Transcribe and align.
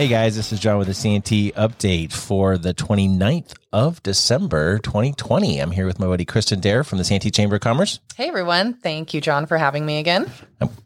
Hey 0.00 0.08
guys, 0.08 0.34
this 0.34 0.50
is 0.50 0.60
John 0.60 0.78
with 0.78 0.86
the 0.86 0.94
Santee 0.94 1.52
update 1.52 2.10
for 2.10 2.56
the 2.56 2.72
29th 2.72 3.52
of 3.70 4.02
December 4.02 4.78
2020. 4.78 5.58
I'm 5.58 5.72
here 5.72 5.84
with 5.84 5.98
my 5.98 6.06
buddy 6.06 6.24
Kristen 6.24 6.58
Dare 6.58 6.84
from 6.84 6.96
the 6.96 7.04
Santee 7.04 7.30
Chamber 7.30 7.56
of 7.56 7.60
Commerce. 7.60 8.00
Hey 8.14 8.28
everyone. 8.28 8.72
Thank 8.72 9.12
you, 9.12 9.20
John, 9.20 9.44
for 9.44 9.58
having 9.58 9.84
me 9.84 9.98
again. 9.98 10.32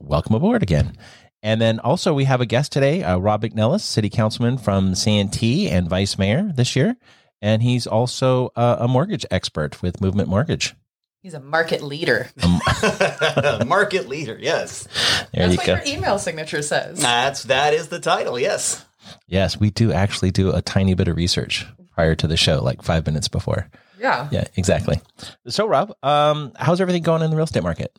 Welcome 0.01 0.35
aboard 0.35 0.65
again. 0.65 0.99
And 1.45 1.61
then 1.61 1.79
also 1.79 2.13
we 2.13 2.25
have 2.25 2.41
a 2.41 2.45
guest 2.45 2.73
today, 2.73 3.05
uh, 3.05 3.19
Rob 3.19 3.43
McNelis, 3.43 3.83
City 3.83 4.11
Councilman 4.11 4.59
from 4.59 4.97
Santee 4.97 5.71
and 5.71 5.89
Vice 5.89 6.19
Mayor 6.19 6.51
this 6.53 6.75
year. 6.75 6.97
And 7.41 7.63
he's 7.63 7.87
also 7.87 8.51
uh, 8.57 8.79
a 8.81 8.89
mortgage 8.89 9.25
expert 9.31 9.81
with 9.81 10.01
Movement 10.01 10.29
Mortgage. 10.29 10.75
He's 11.23 11.35
a 11.35 11.41
market 11.41 11.85
leader. 11.85 12.31
market 13.65 14.09
leader, 14.09 14.37
yes. 14.41 14.89
There 15.33 15.49
That's 15.49 15.53
you 15.53 15.57
what 15.59 15.67
go. 15.67 15.75
your 15.77 15.97
email 15.99 16.19
signature 16.19 16.63
says. 16.63 17.01
That's 17.01 17.45
that 17.45 17.75
is 17.75 17.89
the 17.89 18.01
title, 18.01 18.41
yes. 18.41 18.85
Yes, 19.27 19.59
we 19.59 19.71
do 19.71 19.93
actually 19.93 20.31
do 20.31 20.53
a 20.53 20.63
tiny 20.63 20.95
bit 20.95 21.09
of 21.09 21.17
research 21.17 21.67
prior 21.95 22.15
to 22.17 22.27
the 22.27 22.37
show, 22.37 22.63
like 22.63 22.83
five 22.83 23.07
minutes 23.07 23.29
before. 23.29 23.71
Yeah. 23.99 24.29
Yeah, 24.31 24.45
exactly. 24.57 25.01
So 25.49 25.67
Rob, 25.67 25.95
um, 26.03 26.53
how's 26.57 26.81
everything 26.81 27.03
going 27.03 27.23
in 27.23 27.31
the 27.31 27.37
real 27.37 27.45
estate 27.45 27.63
market? 27.63 27.97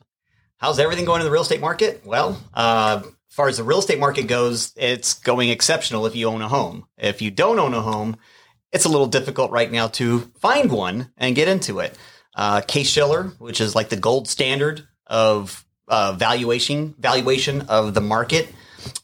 How's 0.57 0.79
everything 0.79 1.05
going 1.05 1.21
in 1.21 1.25
the 1.25 1.31
real 1.31 1.41
estate 1.41 1.61
market? 1.61 2.03
Well, 2.05 2.41
uh, 2.53 3.01
as 3.03 3.35
far 3.35 3.47
as 3.47 3.57
the 3.57 3.63
real 3.63 3.79
estate 3.79 3.99
market 3.99 4.27
goes, 4.27 4.73
it's 4.75 5.15
going 5.15 5.49
exceptional 5.49 6.05
if 6.05 6.15
you 6.15 6.27
own 6.27 6.41
a 6.41 6.47
home. 6.47 6.85
If 6.97 7.21
you 7.21 7.31
don't 7.31 7.59
own 7.59 7.73
a 7.73 7.81
home, 7.81 8.17
it's 8.71 8.85
a 8.85 8.89
little 8.89 9.07
difficult 9.07 9.51
right 9.51 9.71
now 9.71 9.87
to 9.87 10.19
find 10.39 10.71
one 10.71 11.11
and 11.17 11.35
get 11.35 11.47
into 11.47 11.79
it. 11.79 11.97
Uh, 12.35 12.61
Case-Shiller, 12.61 13.23
which 13.39 13.61
is 13.61 13.75
like 13.75 13.89
the 13.89 13.95
gold 13.95 14.27
standard 14.27 14.87
of 15.07 15.65
uh, 15.87 16.13
valuation 16.13 16.95
valuation 16.99 17.61
of 17.63 17.93
the 17.93 18.01
market, 18.01 18.53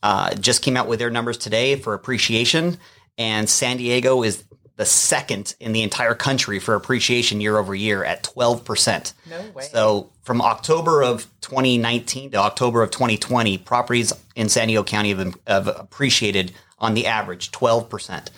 uh, 0.04 0.36
just 0.36 0.62
came 0.62 0.78
out 0.78 0.88
with 0.88 1.00
their 1.00 1.10
numbers 1.10 1.38
today 1.38 1.76
for 1.76 1.94
appreciation, 1.94 2.78
and 3.18 3.50
San 3.50 3.78
Diego 3.78 4.24
is 4.24 4.44
the 4.78 4.86
second 4.86 5.54
in 5.60 5.74
the 5.74 5.84
entire 5.84 6.16
country 6.16 6.58
for 6.58 6.74
appreciation 6.74 7.40
year 7.40 7.58
over 7.58 7.76
year 7.76 8.04
at 8.04 8.24
12%. 8.24 9.14
No 9.30 9.42
way. 9.52 9.64
So 9.64 10.10
from 10.24 10.42
October 10.42 11.04
of 11.04 11.28
2019 11.42 12.32
to 12.32 12.38
October 12.38 12.82
of 12.82 12.90
2020, 12.90 13.60
properties 13.60 14.12
in 14.36 14.50
San 14.50 14.70
Diego 14.70 14.84
County 14.84 15.14
have, 15.14 15.38
have 15.46 15.68
appreciated 15.68 16.54
on 16.80 16.96
the 16.96 17.06
average 17.06 17.52
12%. 17.52 18.30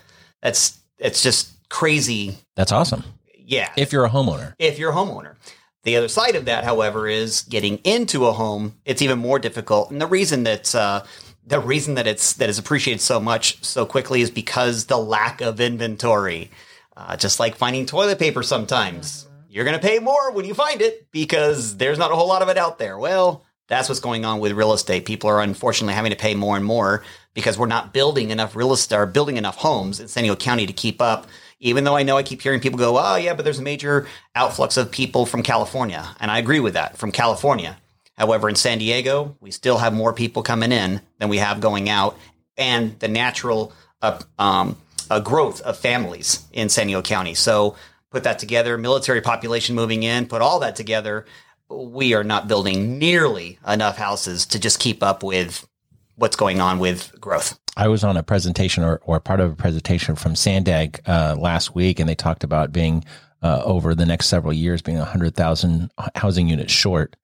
That's 0.41 0.79
it's 0.97 1.23
just 1.23 1.53
crazy. 1.69 2.37
That's 2.55 2.71
awesome. 2.71 3.03
Yeah. 3.37 3.71
If 3.77 3.93
you're 3.93 4.05
a 4.05 4.09
homeowner. 4.09 4.53
If 4.59 4.77
you're 4.77 4.91
a 4.91 4.95
homeowner. 4.95 5.35
The 5.83 5.97
other 5.97 6.07
side 6.07 6.35
of 6.35 6.45
that, 6.45 6.63
however, 6.63 7.07
is 7.07 7.41
getting 7.41 7.77
into 7.79 8.25
a 8.25 8.31
home. 8.33 8.75
It's 8.85 9.01
even 9.01 9.19
more 9.19 9.37
difficult, 9.37 9.91
and 9.91 9.99
the 9.99 10.07
reason 10.07 10.43
that 10.43 10.73
uh, 10.73 11.03
the 11.45 11.59
reason 11.59 11.95
that 11.95 12.07
it's 12.07 12.33
that 12.33 12.49
is 12.49 12.57
appreciated 12.57 13.01
so 13.01 13.19
much 13.19 13.63
so 13.63 13.85
quickly 13.85 14.21
is 14.21 14.31
because 14.31 14.85
the 14.85 14.97
lack 14.97 15.41
of 15.41 15.59
inventory. 15.59 16.51
Uh, 16.95 17.17
just 17.17 17.39
like 17.39 17.55
finding 17.55 17.87
toilet 17.87 18.19
paper, 18.19 18.43
sometimes 18.43 19.23
mm-hmm. 19.23 19.35
you're 19.49 19.65
going 19.65 19.79
to 19.79 19.85
pay 19.85 19.97
more 19.97 20.31
when 20.31 20.45
you 20.45 20.53
find 20.53 20.79
it 20.79 21.09
because 21.11 21.75
there's 21.77 21.97
not 21.97 22.11
a 22.11 22.15
whole 22.15 22.27
lot 22.27 22.43
of 22.43 22.49
it 22.49 22.57
out 22.57 22.77
there. 22.77 22.99
Well, 22.99 23.43
that's 23.67 23.89
what's 23.89 23.99
going 23.99 24.25
on 24.25 24.39
with 24.39 24.51
real 24.51 24.73
estate. 24.73 25.05
People 25.05 25.29
are 25.29 25.41
unfortunately 25.41 25.95
having 25.95 26.11
to 26.11 26.17
pay 26.17 26.35
more 26.35 26.55
and 26.55 26.65
more 26.65 27.03
because 27.33 27.57
we're 27.57 27.65
not 27.65 27.93
building 27.93 28.29
enough 28.29 28.55
real 28.55 28.73
estate 28.73 28.95
or 28.95 29.05
building 29.07 29.37
enough 29.37 29.55
homes 29.55 29.99
in 29.99 30.07
San 30.07 30.23
Diego 30.23 30.35
County 30.35 30.67
to 30.67 30.73
keep 30.73 31.01
up. 31.01 31.27
Even 31.59 31.83
though 31.83 31.95
I 31.95 32.03
know 32.03 32.17
I 32.17 32.23
keep 32.23 32.41
hearing 32.41 32.59
people 32.59 32.77
go, 32.77 32.99
"Oh, 32.99 33.15
yeah, 33.15 33.33
but 33.33 33.43
there's 33.43 33.59
a 33.59 33.63
major 33.63 34.05
outflux 34.35 34.77
of 34.77 34.91
people 34.91 35.25
from 35.25 35.43
California," 35.43 36.15
and 36.19 36.29
I 36.29 36.37
agree 36.37 36.59
with 36.59 36.73
that 36.73 36.97
from 36.97 37.11
California. 37.11 37.77
However, 38.17 38.47
in 38.47 38.55
San 38.55 38.77
Diego, 38.77 39.35
we 39.39 39.51
still 39.51 39.77
have 39.77 39.93
more 39.93 40.13
people 40.13 40.43
coming 40.43 40.71
in 40.71 41.01
than 41.19 41.29
we 41.29 41.37
have 41.37 41.59
going 41.59 41.89
out, 41.89 42.17
and 42.57 42.97
the 42.99 43.07
natural 43.07 43.73
uh, 44.01 44.19
um, 44.37 44.77
uh, 45.09 45.19
growth 45.19 45.61
of 45.61 45.77
families 45.77 46.45
in 46.51 46.69
San 46.69 46.87
Diego 46.87 47.01
County. 47.01 47.33
So 47.33 47.75
put 48.11 48.23
that 48.23 48.39
together, 48.39 48.77
military 48.77 49.21
population 49.21 49.75
moving 49.75 50.03
in, 50.03 50.27
put 50.27 50.41
all 50.41 50.59
that 50.59 50.75
together. 50.75 51.25
We 51.69 52.13
are 52.13 52.23
not 52.23 52.47
building 52.47 52.99
nearly 52.99 53.57
enough 53.67 53.97
houses 53.97 54.45
to 54.47 54.59
just 54.59 54.79
keep 54.79 55.01
up 55.01 55.23
with 55.23 55.67
what's 56.15 56.35
going 56.35 56.61
on 56.61 56.77
with 56.77 57.19
growth. 57.19 57.57
I 57.75 57.87
was 57.87 58.03
on 58.03 58.17
a 58.17 58.23
presentation 58.23 58.83
or, 58.83 59.01
or 59.03 59.19
part 59.19 59.39
of 59.39 59.51
a 59.51 59.55
presentation 59.55 60.15
from 60.15 60.35
Sandag 60.35 61.01
uh, 61.07 61.35
last 61.39 61.73
week, 61.73 61.99
and 61.99 62.07
they 62.07 62.13
talked 62.13 62.43
about 62.43 62.71
being 62.71 63.03
uh, 63.41 63.61
over 63.65 63.95
the 63.95 64.05
next 64.05 64.27
several 64.27 64.53
years 64.53 64.81
being 64.81 64.99
100,000 64.99 65.91
housing 66.15 66.47
units 66.47 66.71
short 66.71 67.15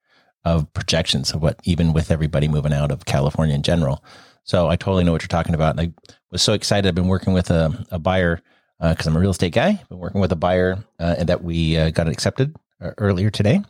of 0.45 0.71
projections 0.73 1.31
of 1.31 1.41
what 1.41 1.59
even 1.63 1.93
with 1.93 2.11
everybody 2.11 2.47
moving 2.47 2.73
out 2.73 2.91
of 2.91 3.05
California 3.05 3.55
in 3.55 3.63
general. 3.63 4.03
So 4.43 4.67
I 4.67 4.75
totally 4.75 5.03
know 5.03 5.11
what 5.11 5.21
you're 5.21 5.27
talking 5.27 5.53
about. 5.53 5.77
And 5.77 5.81
I 5.81 6.11
was 6.31 6.41
so 6.41 6.53
excited. 6.53 6.87
I've 6.87 6.95
been 6.95 7.07
working 7.07 7.33
with 7.33 7.49
a, 7.49 7.85
a 7.91 7.99
buyer 7.99 8.41
because 8.79 9.07
uh, 9.07 9.09
I'm 9.09 9.17
a 9.17 9.19
real 9.19 9.31
estate 9.31 9.53
guy. 9.53 9.69
I've 9.69 9.89
been 9.89 9.99
working 9.99 10.21
with 10.21 10.31
a 10.31 10.37
buyer 10.37 10.83
uh, 10.99 11.15
and 11.19 11.29
that 11.29 11.43
we 11.43 11.77
uh, 11.77 11.91
got 11.91 12.07
it 12.07 12.11
accepted 12.11 12.55
uh, 12.81 12.91
earlier 12.97 13.29
today. 13.29 13.61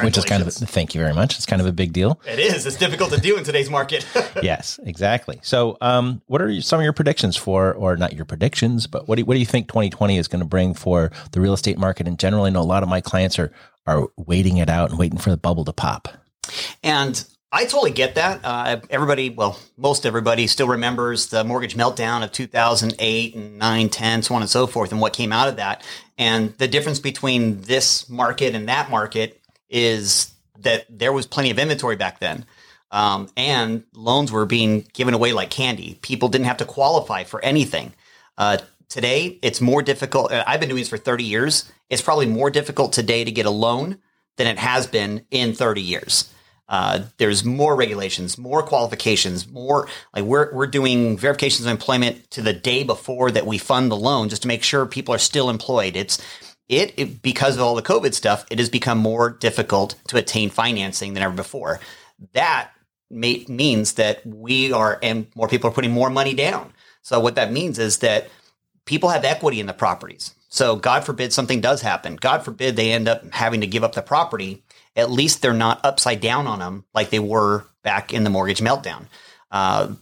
Which 0.00 0.16
is 0.16 0.24
kind 0.24 0.44
of 0.44 0.54
thank 0.54 0.94
you 0.94 1.00
very 1.00 1.12
much. 1.12 1.34
It's 1.34 1.44
kind 1.44 1.60
of 1.60 1.66
a 1.66 1.72
big 1.72 1.92
deal. 1.92 2.20
It 2.24 2.38
is. 2.38 2.66
It's 2.66 2.76
difficult 2.76 3.10
to 3.10 3.20
do 3.20 3.36
in 3.36 3.42
today's 3.42 3.68
market. 3.68 4.06
yes, 4.42 4.78
exactly. 4.84 5.40
So, 5.42 5.76
um, 5.80 6.22
what 6.26 6.40
are 6.40 6.60
some 6.60 6.78
of 6.78 6.84
your 6.84 6.92
predictions 6.92 7.36
for, 7.36 7.74
or 7.74 7.96
not 7.96 8.12
your 8.12 8.24
predictions, 8.24 8.86
but 8.86 9.08
what 9.08 9.16
do 9.16 9.22
you, 9.22 9.26
what 9.26 9.34
do 9.34 9.40
you 9.40 9.46
think 9.46 9.66
2020 9.66 10.18
is 10.18 10.28
going 10.28 10.38
to 10.38 10.46
bring 10.46 10.72
for 10.72 11.10
the 11.32 11.40
real 11.40 11.52
estate 11.52 11.78
market 11.78 12.06
in 12.06 12.16
general? 12.16 12.44
I 12.44 12.50
know 12.50 12.60
a 12.60 12.62
lot 12.62 12.84
of 12.84 12.88
my 12.88 13.00
clients 13.00 13.40
are 13.40 13.50
are 13.86 14.08
waiting 14.16 14.58
it 14.58 14.68
out 14.68 14.90
and 14.90 14.98
waiting 14.98 15.18
for 15.18 15.30
the 15.30 15.36
bubble 15.36 15.64
to 15.64 15.72
pop. 15.72 16.08
And 16.82 17.24
I 17.54 17.64
totally 17.64 17.90
get 17.90 18.14
that. 18.14 18.40
Uh, 18.44 18.80
everybody, 18.88 19.28
well, 19.28 19.58
most 19.76 20.06
everybody 20.06 20.46
still 20.46 20.68
remembers 20.68 21.26
the 21.26 21.44
mortgage 21.44 21.76
meltdown 21.76 22.24
of 22.24 22.32
2008 22.32 23.34
and 23.34 23.58
9, 23.58 23.88
10, 23.90 24.22
so 24.22 24.34
on 24.34 24.40
and 24.40 24.50
so 24.50 24.66
forth, 24.66 24.90
and 24.90 25.00
what 25.00 25.12
came 25.12 25.32
out 25.32 25.48
of 25.48 25.56
that. 25.56 25.84
And 26.16 26.56
the 26.56 26.66
difference 26.66 26.98
between 26.98 27.60
this 27.62 28.08
market 28.08 28.54
and 28.54 28.68
that 28.68 28.90
market 28.90 29.42
is 29.68 30.32
that 30.60 30.86
there 30.88 31.12
was 31.12 31.26
plenty 31.26 31.50
of 31.50 31.58
inventory 31.58 31.96
back 31.96 32.20
then. 32.20 32.46
Um, 32.90 33.28
and 33.36 33.84
loans 33.94 34.32
were 34.32 34.46
being 34.46 34.86
given 34.92 35.14
away 35.14 35.32
like 35.32 35.50
candy. 35.50 35.98
People 36.02 36.28
didn't 36.28 36.46
have 36.46 36.58
to 36.58 36.64
qualify 36.64 37.24
for 37.24 37.42
anything. 37.44 37.92
Uh, 38.38 38.58
today, 38.92 39.38
it's 39.42 39.60
more 39.60 39.82
difficult. 39.82 40.32
I've 40.32 40.60
been 40.60 40.68
doing 40.68 40.80
this 40.80 40.88
for 40.88 40.98
30 40.98 41.24
years 41.24 41.72
it's 41.92 42.00
probably 42.00 42.24
more 42.24 42.48
difficult 42.48 42.94
today 42.94 43.22
to 43.22 43.30
get 43.30 43.44
a 43.44 43.50
loan 43.50 43.98
than 44.38 44.46
it 44.46 44.58
has 44.58 44.86
been 44.86 45.26
in 45.30 45.52
30 45.52 45.82
years. 45.82 46.32
Uh, 46.66 47.02
there's 47.18 47.44
more 47.44 47.76
regulations, 47.76 48.38
more 48.38 48.62
qualifications, 48.62 49.46
more 49.46 49.86
like 50.14 50.24
we're 50.24 50.50
we're 50.54 50.66
doing 50.66 51.18
verifications 51.18 51.66
of 51.66 51.70
employment 51.70 52.30
to 52.30 52.40
the 52.40 52.54
day 52.54 52.82
before 52.82 53.30
that 53.30 53.44
we 53.44 53.58
fund 53.58 53.90
the 53.90 53.96
loan 53.96 54.30
just 54.30 54.40
to 54.40 54.48
make 54.48 54.62
sure 54.62 54.86
people 54.86 55.14
are 55.14 55.18
still 55.18 55.50
employed. 55.50 55.96
It's 55.96 56.18
it, 56.66 56.94
it 56.96 57.20
because 57.20 57.56
of 57.56 57.62
all 57.62 57.74
the 57.74 57.82
COVID 57.82 58.14
stuff, 58.14 58.46
it 58.50 58.58
has 58.58 58.70
become 58.70 58.96
more 58.96 59.28
difficult 59.28 59.96
to 60.08 60.16
attain 60.16 60.48
financing 60.48 61.12
than 61.12 61.22
ever 61.22 61.34
before. 61.34 61.78
That 62.32 62.70
may, 63.10 63.44
means 63.48 63.94
that 63.94 64.24
we 64.24 64.72
are 64.72 64.98
and 65.02 65.26
more 65.34 65.48
people 65.48 65.68
are 65.68 65.74
putting 65.74 65.92
more 65.92 66.08
money 66.08 66.32
down. 66.32 66.72
So 67.02 67.20
what 67.20 67.34
that 67.34 67.52
means 67.52 67.78
is 67.78 67.98
that 67.98 68.30
people 68.92 69.08
have 69.08 69.24
equity 69.24 69.58
in 69.58 69.64
the 69.64 69.72
properties. 69.72 70.34
So 70.50 70.76
God 70.76 71.02
forbid 71.02 71.32
something 71.32 71.62
does 71.62 71.80
happen. 71.80 72.16
God 72.16 72.44
forbid 72.44 72.76
they 72.76 72.92
end 72.92 73.08
up 73.08 73.24
having 73.32 73.62
to 73.62 73.66
give 73.66 73.82
up 73.82 73.94
the 73.94 74.02
property. 74.02 74.62
At 74.94 75.10
least 75.10 75.40
they're 75.40 75.54
not 75.54 75.82
upside 75.82 76.20
down 76.20 76.46
on 76.46 76.58
them 76.58 76.84
like 76.92 77.08
they 77.08 77.18
were 77.18 77.64
back 77.82 78.12
in 78.12 78.22
the 78.22 78.28
mortgage 78.28 78.60
meltdown. 78.60 79.06
Uh, 79.50 79.94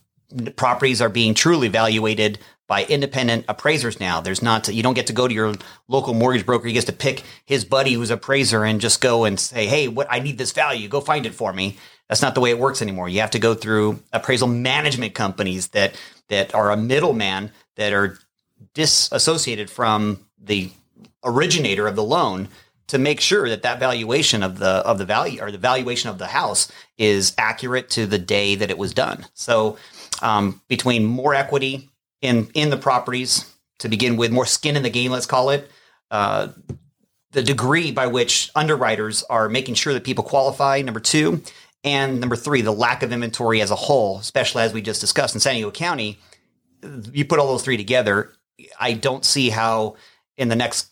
properties 0.56 1.00
are 1.00 1.08
being 1.08 1.34
truly 1.34 1.68
evaluated 1.68 2.40
by 2.66 2.82
independent 2.82 3.44
appraisers 3.46 4.00
now. 4.00 4.20
There's 4.20 4.42
not 4.42 4.64
to, 4.64 4.74
you 4.74 4.82
don't 4.82 4.94
get 4.94 5.06
to 5.06 5.12
go 5.12 5.28
to 5.28 5.34
your 5.34 5.54
local 5.86 6.12
mortgage 6.12 6.44
broker. 6.44 6.66
He 6.66 6.72
gets 6.72 6.86
to 6.86 6.92
pick 6.92 7.22
his 7.44 7.64
buddy 7.64 7.92
who's 7.92 8.10
appraiser 8.10 8.64
and 8.64 8.80
just 8.80 9.00
go 9.00 9.24
and 9.24 9.38
say, 9.38 9.68
"Hey, 9.68 9.86
what 9.86 10.08
I 10.10 10.18
need 10.18 10.36
this 10.36 10.50
value. 10.50 10.88
Go 10.88 11.00
find 11.00 11.26
it 11.26 11.34
for 11.34 11.52
me." 11.52 11.78
That's 12.08 12.22
not 12.22 12.34
the 12.34 12.40
way 12.40 12.50
it 12.50 12.58
works 12.58 12.82
anymore. 12.82 13.08
You 13.08 13.20
have 13.20 13.31
to 13.31 13.38
go 13.38 13.54
through 13.54 14.00
appraisal 14.12 14.48
management 14.48 15.14
companies 15.14 15.69
that 15.69 15.94
that 16.28 16.56
are 16.56 16.72
a 16.72 16.76
middleman 16.76 17.52
that 17.76 17.93
are 17.93 18.19
disassociated 18.75 19.70
from 19.70 20.26
the 20.38 20.70
originator 21.25 21.87
of 21.87 21.96
the 21.96 22.05
loan 22.05 22.49
to 22.87 22.99
make 22.99 23.20
sure 23.20 23.49
that 23.49 23.62
that 23.62 23.78
valuation 23.78 24.43
of 24.43 24.58
the 24.58 24.67
of 24.67 24.99
the 24.99 25.05
value 25.05 25.40
or 25.40 25.52
the 25.52 25.58
valuation 25.58 26.11
of 26.11 26.19
the 26.19 26.26
house 26.26 26.70
is 26.99 27.34
accurate 27.38 27.88
to 27.90 28.05
the 28.05 28.19
day 28.19 28.56
that 28.56 28.70
it 28.70 28.78
was 28.78 28.93
done. 28.93 29.26
So 29.34 29.76
um, 30.22 30.61
between 30.67 31.05
more 31.05 31.34
equity 31.34 31.88
in 32.20 32.50
in 32.55 32.70
the 32.70 32.76
properties 32.76 33.55
to 33.78 33.88
begin 33.88 34.17
with, 34.17 34.32
more 34.32 34.46
skin 34.46 34.76
in 34.76 34.82
the 34.82 34.90
game, 34.90 35.12
let's 35.12 35.26
call 35.26 35.50
it. 35.50 35.70
Uh, 36.11 36.49
the 37.32 37.43
degree 37.43 37.93
by 37.93 38.08
which 38.08 38.50
underwriters 38.56 39.22
are 39.31 39.49
making 39.49 39.75
sure 39.75 39.93
that 39.93 40.02
people 40.02 40.25
qualify. 40.25 40.82
Number 40.82 40.99
two, 40.99 41.43
and 41.84 42.20
number 42.20 42.34
three, 42.37 42.61
the 42.61 42.72
lack 42.72 43.02
of 43.02 43.12
inventory 43.12 43.61
as 43.61 43.70
a 43.70 43.76
whole, 43.76 44.19
especially 44.19 44.62
as 44.62 44.72
we 44.72 44.82
just 44.82 45.00
discussed 45.00 45.34
in 45.34 45.40
San 45.40 45.55
Diego 45.55 45.70
County. 45.70 46.19
You 47.12 47.25
put 47.25 47.38
all 47.38 47.46
those 47.46 47.62
three 47.62 47.76
together, 47.76 48.32
I 48.78 48.92
don't 48.92 49.24
see 49.24 49.50
how 49.50 49.96
in 50.36 50.48
the 50.48 50.56
next 50.56 50.90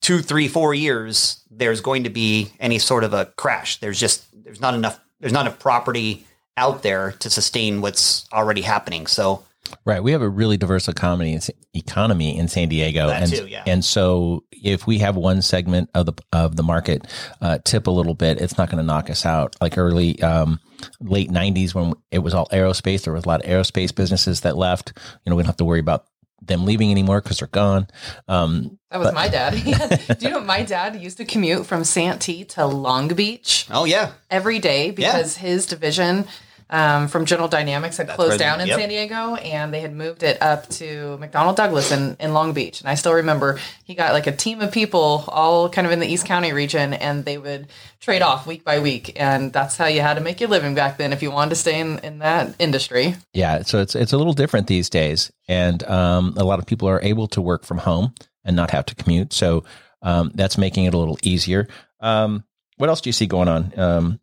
two, 0.00 0.20
three, 0.20 0.48
four 0.48 0.74
years 0.74 1.42
there's 1.50 1.80
going 1.80 2.04
to 2.04 2.10
be 2.10 2.52
any 2.60 2.78
sort 2.78 3.04
of 3.04 3.12
a 3.12 3.26
crash. 3.36 3.78
There's 3.80 3.98
just 3.98 4.26
there's 4.44 4.60
not 4.60 4.74
enough 4.74 5.00
there's 5.20 5.32
not 5.32 5.46
enough 5.46 5.58
property 5.58 6.26
out 6.56 6.82
there 6.82 7.12
to 7.12 7.30
sustain 7.30 7.80
what's 7.80 8.26
already 8.32 8.62
happening. 8.62 9.06
So 9.06 9.44
Right. 9.84 10.02
We 10.02 10.12
have 10.12 10.22
a 10.22 10.28
really 10.28 10.56
diverse 10.56 10.88
economy 10.88 11.32
in, 11.32 11.40
economy 11.74 12.38
in 12.38 12.48
San 12.48 12.68
Diego, 12.68 13.08
That 13.08 13.22
and 13.22 13.32
too, 13.32 13.46
yeah. 13.46 13.64
and 13.66 13.84
so 13.84 14.44
if 14.52 14.86
we 14.86 14.98
have 14.98 15.16
one 15.16 15.42
segment 15.42 15.90
of 15.94 16.06
the 16.06 16.12
of 16.32 16.56
the 16.56 16.62
market 16.62 17.06
uh, 17.40 17.58
tip 17.64 17.86
a 17.86 17.90
little 17.90 18.14
bit, 18.14 18.40
it's 18.40 18.58
not 18.58 18.70
going 18.70 18.78
to 18.78 18.86
knock 18.86 19.10
us 19.10 19.26
out. 19.26 19.56
Like 19.60 19.78
early 19.78 20.20
um, 20.22 20.60
late 21.00 21.30
'90s 21.30 21.74
when 21.74 21.94
it 22.10 22.20
was 22.20 22.34
all 22.34 22.46
aerospace, 22.52 23.02
there 23.02 23.12
was 23.12 23.24
a 23.24 23.28
lot 23.28 23.44
of 23.44 23.50
aerospace 23.50 23.94
businesses 23.94 24.42
that 24.42 24.56
left. 24.56 24.92
You 25.24 25.30
know, 25.30 25.36
we 25.36 25.42
don't 25.42 25.48
have 25.48 25.56
to 25.58 25.64
worry 25.64 25.80
about 25.80 26.06
them 26.42 26.64
leaving 26.64 26.90
anymore 26.90 27.20
because 27.20 27.38
they're 27.38 27.48
gone. 27.48 27.88
Um, 28.28 28.78
That 28.90 29.00
was 29.00 29.12
my 29.14 29.28
dad. 29.28 29.54
Had- 29.54 30.18
Do 30.18 30.26
you 30.26 30.30
know 30.32 30.40
my 30.40 30.62
dad 30.62 31.00
used 31.00 31.16
to 31.18 31.24
commute 31.24 31.66
from 31.66 31.82
Santee 31.84 32.44
to 32.44 32.66
Long 32.66 33.08
Beach 33.08 33.66
Oh 33.70 33.84
yeah, 33.84 34.12
every 34.30 34.58
day 34.58 34.90
because 34.90 35.36
his 35.36 35.66
division 35.66 36.26
um, 36.68 37.06
from 37.08 37.26
General 37.26 37.48
Dynamics 37.48 37.96
had 37.96 38.08
closed 38.08 38.38
down 38.38 38.60
in 38.60 38.66
yep. 38.66 38.78
San 38.78 38.88
Diego, 38.88 39.36
and 39.36 39.72
they 39.72 39.80
had 39.80 39.94
moved 39.94 40.22
it 40.22 40.42
up 40.42 40.68
to 40.70 41.18
McDonnell 41.20 41.54
Douglas 41.54 41.92
in, 41.92 42.16
in 42.18 42.32
Long 42.32 42.52
Beach. 42.52 42.80
And 42.80 42.88
I 42.88 42.94
still 42.94 43.14
remember 43.14 43.60
he 43.84 43.94
got 43.94 44.12
like 44.12 44.26
a 44.26 44.32
team 44.34 44.60
of 44.60 44.72
people, 44.72 45.24
all 45.28 45.68
kind 45.68 45.86
of 45.86 45.92
in 45.92 46.00
the 46.00 46.06
East 46.06 46.26
County 46.26 46.52
region, 46.52 46.92
and 46.92 47.24
they 47.24 47.38
would 47.38 47.68
trade 48.00 48.22
off 48.22 48.46
week 48.46 48.64
by 48.64 48.80
week, 48.80 49.12
and 49.20 49.52
that's 49.52 49.76
how 49.76 49.86
you 49.86 50.00
had 50.00 50.14
to 50.14 50.20
make 50.20 50.40
your 50.40 50.50
living 50.50 50.74
back 50.74 50.98
then 50.98 51.12
if 51.12 51.22
you 51.22 51.30
wanted 51.30 51.50
to 51.50 51.56
stay 51.56 51.78
in, 51.78 51.98
in 52.00 52.18
that 52.18 52.54
industry. 52.58 53.14
yeah, 53.32 53.62
so 53.62 53.80
it's 53.80 53.94
it's 53.94 54.12
a 54.12 54.18
little 54.18 54.32
different 54.32 54.66
these 54.66 54.90
days, 54.90 55.32
and 55.48 55.84
um, 55.84 56.34
a 56.36 56.44
lot 56.44 56.58
of 56.58 56.66
people 56.66 56.88
are 56.88 57.02
able 57.02 57.28
to 57.28 57.40
work 57.40 57.64
from 57.64 57.78
home 57.78 58.12
and 58.44 58.56
not 58.56 58.70
have 58.70 58.86
to 58.86 58.94
commute. 58.94 59.32
So 59.32 59.64
um, 60.02 60.32
that's 60.34 60.58
making 60.58 60.84
it 60.84 60.94
a 60.94 60.98
little 60.98 61.18
easier. 61.22 61.68
Um, 62.00 62.44
what 62.76 62.88
else 62.88 63.00
do 63.00 63.08
you 63.08 63.12
see 63.12 63.26
going 63.26 63.48
on 63.48 63.78
um, 63.78 64.20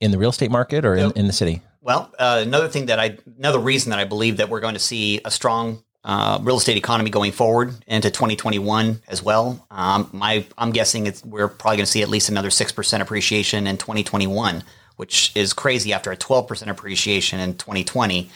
in 0.00 0.10
the 0.10 0.18
real 0.18 0.30
estate 0.30 0.50
market 0.50 0.84
or 0.84 0.94
in, 0.94 1.12
in 1.12 1.26
the 1.26 1.32
city? 1.32 1.62
Well, 1.84 2.10
uh, 2.18 2.40
another 2.42 2.68
thing 2.68 2.86
that 2.86 2.98
I, 2.98 3.18
another 3.38 3.58
reason 3.58 3.90
that 3.90 3.98
I 3.98 4.04
believe 4.04 4.38
that 4.38 4.48
we're 4.48 4.60
going 4.60 4.72
to 4.72 4.80
see 4.80 5.20
a 5.22 5.30
strong 5.30 5.84
uh, 6.02 6.38
real 6.40 6.56
estate 6.56 6.78
economy 6.78 7.10
going 7.10 7.30
forward 7.32 7.74
into 7.86 8.10
2021 8.10 9.02
as 9.06 9.22
well. 9.22 9.66
Um, 9.70 10.08
my, 10.12 10.46
I'm 10.56 10.72
guessing 10.72 11.06
it's 11.06 11.22
we're 11.22 11.46
probably 11.46 11.76
going 11.76 11.84
to 11.84 11.90
see 11.92 12.00
at 12.00 12.08
least 12.08 12.30
another 12.30 12.48
six 12.48 12.72
percent 12.72 13.02
appreciation 13.02 13.66
in 13.66 13.76
2021, 13.76 14.62
which 14.96 15.30
is 15.34 15.52
crazy 15.52 15.92
after 15.92 16.10
a 16.10 16.16
12 16.16 16.48
percent 16.48 16.70
appreciation 16.70 17.38
in 17.38 17.54
2020. 17.58 18.30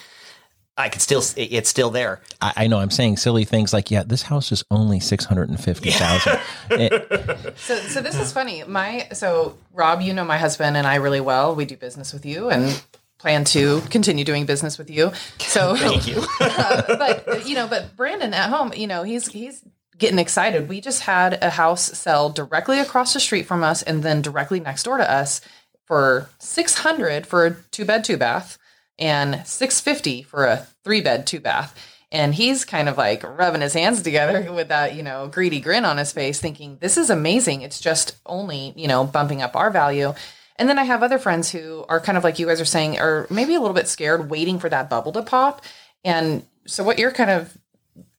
I 0.77 0.91
could 0.91 1.01
still, 1.01 1.23
it- 1.35 1.53
it's 1.53 1.71
still 1.71 1.89
there. 1.91 2.21
I, 2.43 2.53
I 2.57 2.67
know 2.67 2.79
I'm 2.81 2.91
saying 2.91 3.17
silly 3.17 3.45
things 3.45 3.73
like, 3.73 3.91
yeah, 3.91 4.03
this 4.05 4.23
house 4.23 4.53
is 4.53 4.63
only 4.71 5.01
six 5.01 5.25
hundred 5.25 5.49
and 5.49 5.59
fifty 5.59 5.91
thousand. 5.91 6.39
So, 7.57 7.77
so 7.81 8.01
this 8.03 8.19
is 8.21 8.31
funny. 8.31 8.63
My 8.65 9.09
so 9.15 9.57
Rob, 9.73 10.01
you 10.03 10.13
know 10.13 10.25
my 10.25 10.37
husband 10.39 10.77
and 10.77 10.87
I 10.87 10.97
really 10.97 11.21
well. 11.21 11.55
We 11.55 11.65
do 11.65 11.77
business 11.79 12.13
with 12.13 12.25
you 12.27 12.51
and 12.51 12.81
plan 13.19 13.45
to 13.45 13.81
continue 13.91 14.25
doing 14.25 14.47
business 14.47 14.79
with 14.79 14.91
you. 14.91 15.13
So 15.39 15.77
Thank 15.77 16.07
you. 16.07 16.25
uh, 16.41 16.97
but 16.97 17.47
you 17.47 17.55
know, 17.55 17.67
but 17.67 17.97
Brandon 17.97 18.33
at 18.35 18.51
home, 18.51 18.73
you 18.75 18.87
know, 18.87 19.03
he's 19.03 19.29
he's 19.29 19.63
getting 19.99 20.19
excited. 20.19 20.69
We 20.69 20.81
just 20.81 21.01
had 21.03 21.43
a 21.43 21.51
house 21.51 21.99
sell 21.99 22.31
directly 22.31 22.79
across 22.79 23.13
the 23.13 23.21
street 23.21 23.47
from 23.47 23.63
us 23.63 23.83
and 23.83 24.03
then 24.03 24.23
directly 24.23 24.61
next 24.61 24.85
door 24.85 24.99
to 24.99 25.11
us 25.11 25.41
for 25.85 26.29
600 26.39 27.27
for 27.27 27.47
a 27.47 27.57
two 27.71 27.85
bed, 27.85 28.05
two 28.05 28.17
bath 28.17 28.59
and 28.99 29.47
650 29.47 30.23
for 30.23 30.47
a 30.47 30.67
three 30.85 31.01
bed, 31.01 31.27
two 31.27 31.41
bath. 31.41 31.75
And 32.11 32.35
he's 32.35 32.65
kind 32.65 32.89
of 32.89 32.97
like 32.97 33.23
rubbing 33.23 33.61
his 33.61 33.75
hands 33.75 34.03
together 34.03 34.53
with 34.55 34.69
that, 34.69 34.95
you 34.95 35.03
know, 35.03 35.29
greedy 35.29 35.61
grin 35.61 35.85
on 35.85 35.99
his 35.99 36.13
face, 36.13 36.41
thinking, 36.41 36.79
this 36.81 36.97
is 36.97 37.11
amazing. 37.11 37.63
It's 37.63 37.81
just 37.81 38.17
only, 38.25 38.73
you 38.77 38.89
know, 38.89 39.05
bumping 39.05 39.43
up 39.43 39.57
our 39.57 39.71
value. 39.71 40.15
And 40.59 40.69
then 40.69 40.79
I 40.79 40.85
have 40.85 41.03
other 41.03 41.19
friends 41.19 41.51
who 41.51 41.85
are 41.89 42.01
kind 42.01 42.19
of 42.19 42.25
like 42.25 42.39
you 42.39 42.47
guys 42.47 42.61
are 42.61 42.65
saying, 42.65 42.99
are 42.99 43.27
maybe 43.31 43.55
a 43.55 43.61
little 43.61 43.75
bit 43.75 43.89
scared, 43.89 44.29
waiting 44.31 44.59
for 44.59 44.69
that 44.69 44.91
bubble 44.91 45.13
to 45.13 45.23
pop. 45.23 45.63
And 46.05 46.45
so 46.67 46.83
what 46.85 46.99
you're 46.99 47.13
kind 47.13 47.31
of 47.31 47.57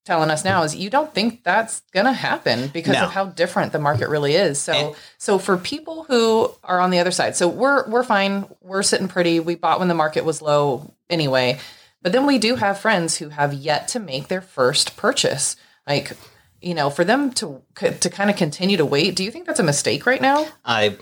telling 0.05 0.31
us 0.31 0.43
now 0.43 0.63
is 0.63 0.75
you 0.75 0.89
don't 0.89 1.13
think 1.13 1.43
that's 1.43 1.81
going 1.93 2.05
to 2.05 2.13
happen 2.13 2.67
because 2.69 2.95
No. 2.95 3.03
of 3.03 3.11
how 3.11 3.25
different 3.25 3.73
the 3.73 3.79
market 3.79 4.09
really 4.09 4.33
is. 4.35 4.59
So 4.59 4.73
And- 4.73 4.95
so 5.17 5.37
for 5.37 5.57
people 5.57 6.03
who 6.05 6.51
are 6.63 6.79
on 6.79 6.89
the 6.89 6.99
other 6.99 7.11
side, 7.11 7.35
so 7.35 7.47
we're 7.47 7.87
we're 7.87 8.03
fine. 8.03 8.45
We're 8.61 8.81
sitting 8.83 9.07
pretty. 9.07 9.39
We 9.39 9.55
bought 9.55 9.77
when 9.79 9.87
the 9.87 9.93
market 9.93 10.25
was 10.25 10.41
low 10.41 10.93
anyway. 11.09 11.59
But 12.01 12.13
then 12.13 12.25
we 12.25 12.39
do 12.39 12.55
have 12.55 12.79
friends 12.79 13.17
who 13.17 13.29
have 13.29 13.53
yet 13.53 13.89
to 13.89 13.99
make 13.99 14.29
their 14.29 14.41
first 14.41 14.95
purchase. 14.95 15.57
Like, 15.85 16.13
you 16.61 16.73
know, 16.73 16.89
for 16.89 17.03
them 17.03 17.31
to 17.33 17.61
to 17.75 18.09
kind 18.09 18.29
of 18.29 18.35
continue 18.37 18.77
to 18.77 18.85
wait, 18.85 19.15
do 19.15 19.23
you 19.23 19.29
think 19.31 19.45
that's 19.45 19.59
a 19.59 19.63
mistake 19.63 20.05
right 20.05 20.21
now? 20.21 20.47
I 20.65 20.97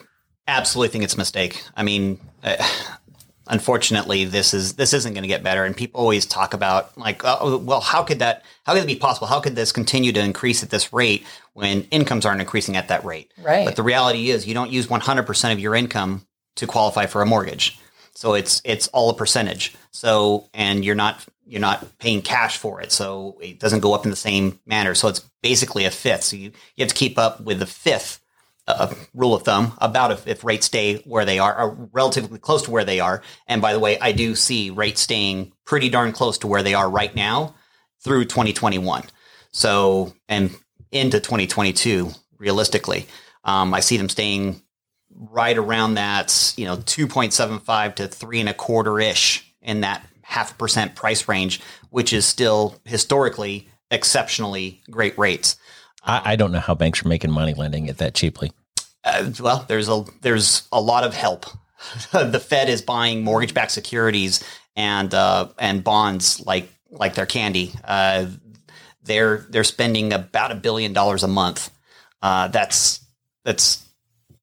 absolutely 0.48 0.92
think 0.92 1.04
it's 1.04 1.16
a 1.16 1.18
mistake. 1.18 1.64
I 1.76 1.84
mean, 1.84 2.20
uh, 2.44 2.56
unfortunately, 3.48 4.26
this 4.26 4.54
is 4.54 4.74
this 4.74 4.94
isn't 4.94 5.14
going 5.14 5.24
to 5.24 5.28
get 5.28 5.44
better. 5.44 5.66
And 5.66 5.76
people 5.76 6.02
always 6.02 6.26
talk 6.26 6.54
about 6.54 6.98
like, 6.98 7.22
oh, 7.24 7.58
well, 7.58 7.82
how 7.82 8.04
could 8.04 8.20
that? 8.20 8.44
How 8.66 8.74
could 8.74 8.84
it 8.84 8.88
be 8.88 8.96
possible? 8.96 9.28
How 9.28 9.40
could 9.40 9.56
this 9.56 9.72
continue 9.72 10.12
to 10.12 10.20
increase 10.20 10.64
at 10.64 10.70
this 10.70 10.92
rate 10.92 11.26
when 11.54 11.84
incomes 11.92 12.26
aren't 12.26 12.42
increasing 12.42 12.76
at 12.76 12.88
that 12.88 13.06
rate? 13.06 13.32
Right. 13.38 13.66
But 13.66 13.76
the 13.76 13.84
reality 13.84 14.30
is, 14.30 14.48
you 14.48 14.54
don't 14.54 14.72
use 14.72 14.90
one 14.90 15.02
hundred 15.02 15.28
percent 15.28 15.54
of 15.54 15.60
your 15.60 15.76
income 15.76 16.26
to 16.56 16.68
qualify 16.68 17.06
for 17.06 17.22
a 17.22 17.26
mortgage. 17.26 17.80
So 18.14 18.34
it's 18.34 18.62
it's 18.64 18.88
all 18.90 19.10
a 19.10 19.16
percentage. 19.16 19.76
So 19.92 20.50
and 20.54 20.84
you're 20.84 20.96
not 20.96 21.24
you're 21.46 21.62
not 21.62 21.98
paying 22.00 22.22
cash 22.22 22.58
for 22.58 22.82
it. 22.82 22.92
So 22.92 23.38
it 23.42 23.60
doesn't 23.60 23.80
go 23.80 23.94
up 23.94 24.06
in 24.06 24.10
the 24.10 24.18
same 24.18 24.60
manner. 24.66 24.96
So 24.96 25.08
it's 25.08 25.22
basically 25.42 25.86
a 25.86 25.92
fifth. 25.92 26.24
So 26.24 26.36
you, 26.36 26.52
you 26.76 26.84
have 26.84 26.90
to 26.90 26.96
keep 26.96 27.18
up 27.18 27.42
with 27.42 27.60
the 27.60 27.66
fifth 27.66 28.20
uh, 28.68 28.94
rule 29.14 29.34
of 29.34 29.44
thumb 29.44 29.74
about 29.80 30.12
if, 30.12 30.28
if 30.28 30.44
rates 30.44 30.66
stay 30.66 30.98
where 31.06 31.26
they 31.26 31.40
are, 31.40 31.58
or 31.58 31.90
relatively 31.94 32.40
close 32.40 32.64
to 32.64 32.72
where 32.72 32.86
they 32.86 33.00
are. 33.00 33.22
And 33.48 33.62
by 33.62 33.74
the 33.74 33.80
way, 33.80 33.98
I 34.00 34.12
do 34.12 34.36
see 34.36 34.70
rates 34.70 35.02
staying 35.02 35.54
pretty 35.66 35.90
darn 35.90 36.12
close 36.12 36.38
to 36.40 36.48
where 36.48 36.64
they 36.64 36.74
are 36.74 36.90
right 36.90 37.16
now 37.16 37.56
through 38.04 38.26
2021. 38.26 39.04
So, 39.52 40.14
and 40.28 40.52
into 40.92 41.20
2022, 41.20 42.12
realistically, 42.38 43.08
um, 43.44 43.74
I 43.74 43.80
see 43.80 43.98
them 43.98 44.10
staying 44.10 44.62
right 45.10 45.58
around 45.58 45.96
that, 45.96 46.54
you 46.58 46.66
know, 46.66 46.78
2.75 46.78 47.96
to 47.96 48.08
three 48.08 48.40
and 48.40 48.50
a 48.50 48.54
quarter 48.54 49.00
ish 49.00 49.52
in 49.62 49.82
that 49.82 50.06
half 50.22 50.58
percent 50.58 50.96
price 50.96 51.28
range, 51.28 51.62
which 51.90 52.14
is 52.14 52.26
still 52.26 52.76
historically 52.86 53.70
exceptionally 53.90 54.82
great 54.92 55.18
rates. 55.18 55.56
I, 56.04 56.34
I 56.34 56.36
don't 56.36 56.52
know 56.52 56.60
how 56.60 56.76
banks 56.76 57.04
are 57.04 57.08
making 57.08 57.32
money 57.32 57.54
lending 57.54 57.88
it 57.88 57.98
that 57.98 58.14
cheaply. 58.14 58.52
Uh, 59.08 59.32
well, 59.40 59.66
there's 59.68 59.90
a 59.90 60.04
there's 60.22 60.68
a 60.72 60.82
lot 60.82 61.04
of 61.04 61.14
help. 61.14 61.46
the 62.12 62.40
Fed 62.40 62.70
is 62.70 62.82
buying 62.82 63.24
mortgage-backed 63.24 63.72
securities 63.72 64.44
and 64.76 65.14
uh, 65.14 65.50
and 65.58 65.84
bonds 65.84 66.46
like 66.46 66.70
like 66.92 67.16
their 67.16 67.26
candy. 67.26 67.74
Uh, 67.84 68.28
they're 69.04 69.46
they're 69.50 69.64
spending 69.64 70.14
about 70.14 70.52
a 70.52 70.56
billion 70.56 70.94
dollars 70.94 71.24
a 71.24 71.28
month. 71.28 71.72
Uh, 72.22 72.50
that's 72.50 73.06
that's 73.46 73.86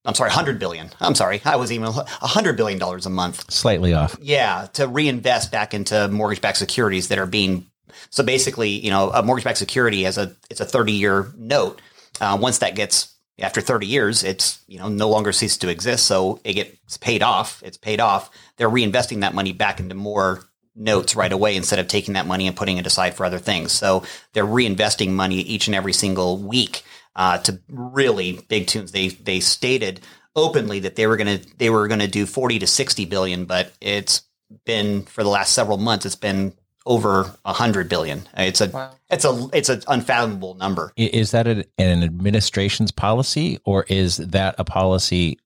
I'm 0.05 0.15
sorry, 0.15 0.31
hundred 0.31 0.59
billion. 0.59 0.91
I'm 1.01 1.15
sorry, 1.15 1.41
I 1.45 1.57
was 1.57 1.73
even 1.73 1.89
a 1.89 2.27
hundred 2.27 2.57
billion 2.57 2.79
dollars 2.79 3.07
a 3.07 3.11
month. 3.11 3.51
Slightly 3.51 3.93
off. 3.95 4.17
Yeah, 4.21 4.69
to 4.75 4.89
reinvest 4.89 5.53
back 5.53 5.75
into 5.75 6.09
mortgage-backed 6.09 6.59
securities 6.59 7.09
that 7.09 7.19
are 7.19 7.27
being 7.27 7.67
so 8.11 8.25
basically, 8.25 8.71
you 8.71 8.91
know, 8.91 9.11
a 9.11 9.23
mortgage-backed 9.23 9.59
security 9.59 10.05
has 10.05 10.19
a 10.19 10.35
it's 10.51 10.61
a 10.61 10.67
30-year 10.67 11.33
note. 11.37 11.81
Uh, 12.21 12.39
once 12.41 12.59
that 12.59 12.77
gets 12.77 13.14
after 13.39 13.61
30 13.61 13.87
years, 13.87 14.23
it's 14.23 14.63
you 14.67 14.79
know 14.79 14.89
no 14.89 15.09
longer 15.09 15.33
ceases 15.33 15.59
to 15.59 15.69
exist, 15.69 16.07
so 16.07 16.41
it 16.45 16.55
gets 16.55 16.97
paid 16.99 17.23
off. 17.23 17.63
It's 17.65 17.77
paid 17.77 18.01
off. 18.01 18.31
They're 18.57 18.71
reinvesting 18.71 19.21
that 19.21 19.35
money 19.35 19.53
back 19.53 19.81
into 19.81 19.95
more 19.95 20.45
notes 20.77 21.15
right 21.15 21.33
away 21.33 21.57
instead 21.57 21.79
of 21.79 21.89
taking 21.89 22.15
that 22.15 22.27
money 22.27 22.47
and 22.47 22.57
putting 22.57 22.79
it 22.79 22.87
aside 22.87 23.15
for 23.15 23.25
other 23.25 23.39
things. 23.39 23.73
So 23.73 24.05
they're 24.33 24.47
reinvesting 24.47 25.11
money 25.11 25.37
each 25.37 25.67
and 25.67 25.75
every 25.75 25.93
single 25.93 26.39
week 26.39 26.83
uh, 27.17 27.39
to 27.39 27.61
really 27.69 28.41
big 28.49 28.67
tunes. 28.67 28.93
They 28.93 29.09
they 29.09 29.41
stated 29.41 30.01
openly 30.37 30.81
that 30.81 30.97
they 30.97 31.07
were 31.07 31.17
gonna 31.17 31.41
they 31.59 31.71
were 31.71 31.89
gonna 31.89 32.09
do 32.09 32.27
40 32.27 32.61
to 32.61 32.67
60 32.67 33.05
billion, 33.07 33.45
but 33.45 33.73
it's 33.81 34.23
been 34.65 35.03
for 35.03 35.23
the 35.25 35.31
last 35.31 35.53
several 35.53 35.79
months. 35.79 36.07
It's 36.07 36.17
been 36.17 36.55
over 36.87 37.35
a 37.45 37.53
hundred 37.53 37.89
billion. 37.89 38.23
It's 38.37 38.61
a 38.61 38.69
Wow. 38.69 38.91
it's 39.11 39.25
a 39.25 39.49
it's 39.53 39.69
an 39.69 39.83
unfathomable 39.89 40.55
number. 40.55 40.93
Is 40.97 41.31
that 41.31 41.47
an 41.47 41.65
an 41.79 42.03
administration's 42.03 42.91
policy 42.91 43.59
or 43.65 43.85
is 43.89 44.19
that 44.19 44.55
a 44.59 44.65
policy 44.65 45.39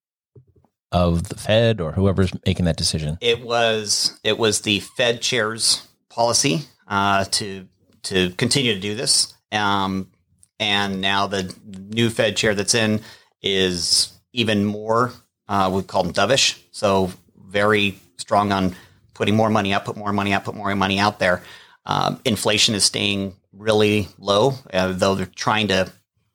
of 0.90 1.28
the 1.28 1.36
Fed 1.36 1.80
or 1.80 1.92
whoever's 1.92 2.32
making 2.46 2.64
that 2.64 2.76
decision? 2.76 3.18
It 3.20 3.42
was 3.42 4.18
it 4.24 4.38
was 4.38 4.62
the 4.62 4.80
Fed 4.80 5.20
chair's 5.20 5.86
policy 6.08 6.62
uh, 6.88 7.24
to 7.24 7.68
to 8.04 8.30
continue 8.30 8.74
to 8.74 8.80
do 8.80 8.94
this, 8.94 9.34
um, 9.52 10.10
and 10.58 11.00
now 11.00 11.26
the 11.26 11.54
new 11.66 12.10
Fed 12.10 12.36
chair 12.36 12.54
that's 12.54 12.74
in 12.74 13.00
is 13.42 14.12
even 14.32 14.64
more. 14.64 15.12
Uh, 15.48 15.70
we 15.72 15.82
call 15.82 16.02
them 16.02 16.12
dovish, 16.12 16.58
so 16.70 17.10
very 17.36 17.98
strong 18.16 18.52
on 18.52 18.74
putting 19.18 19.34
more 19.34 19.50
money 19.50 19.74
out, 19.74 19.84
put 19.84 19.96
more 19.96 20.12
money 20.12 20.32
out, 20.32 20.44
put 20.44 20.54
more 20.54 20.74
money 20.76 21.00
out 21.00 21.18
there. 21.18 21.42
Um, 21.84 22.20
inflation 22.24 22.76
is 22.76 22.84
staying 22.84 23.34
really 23.52 24.08
low, 24.16 24.54
uh, 24.72 24.92
though 24.92 25.16
they're 25.16 25.26
trying 25.26 25.68
to 25.68 25.92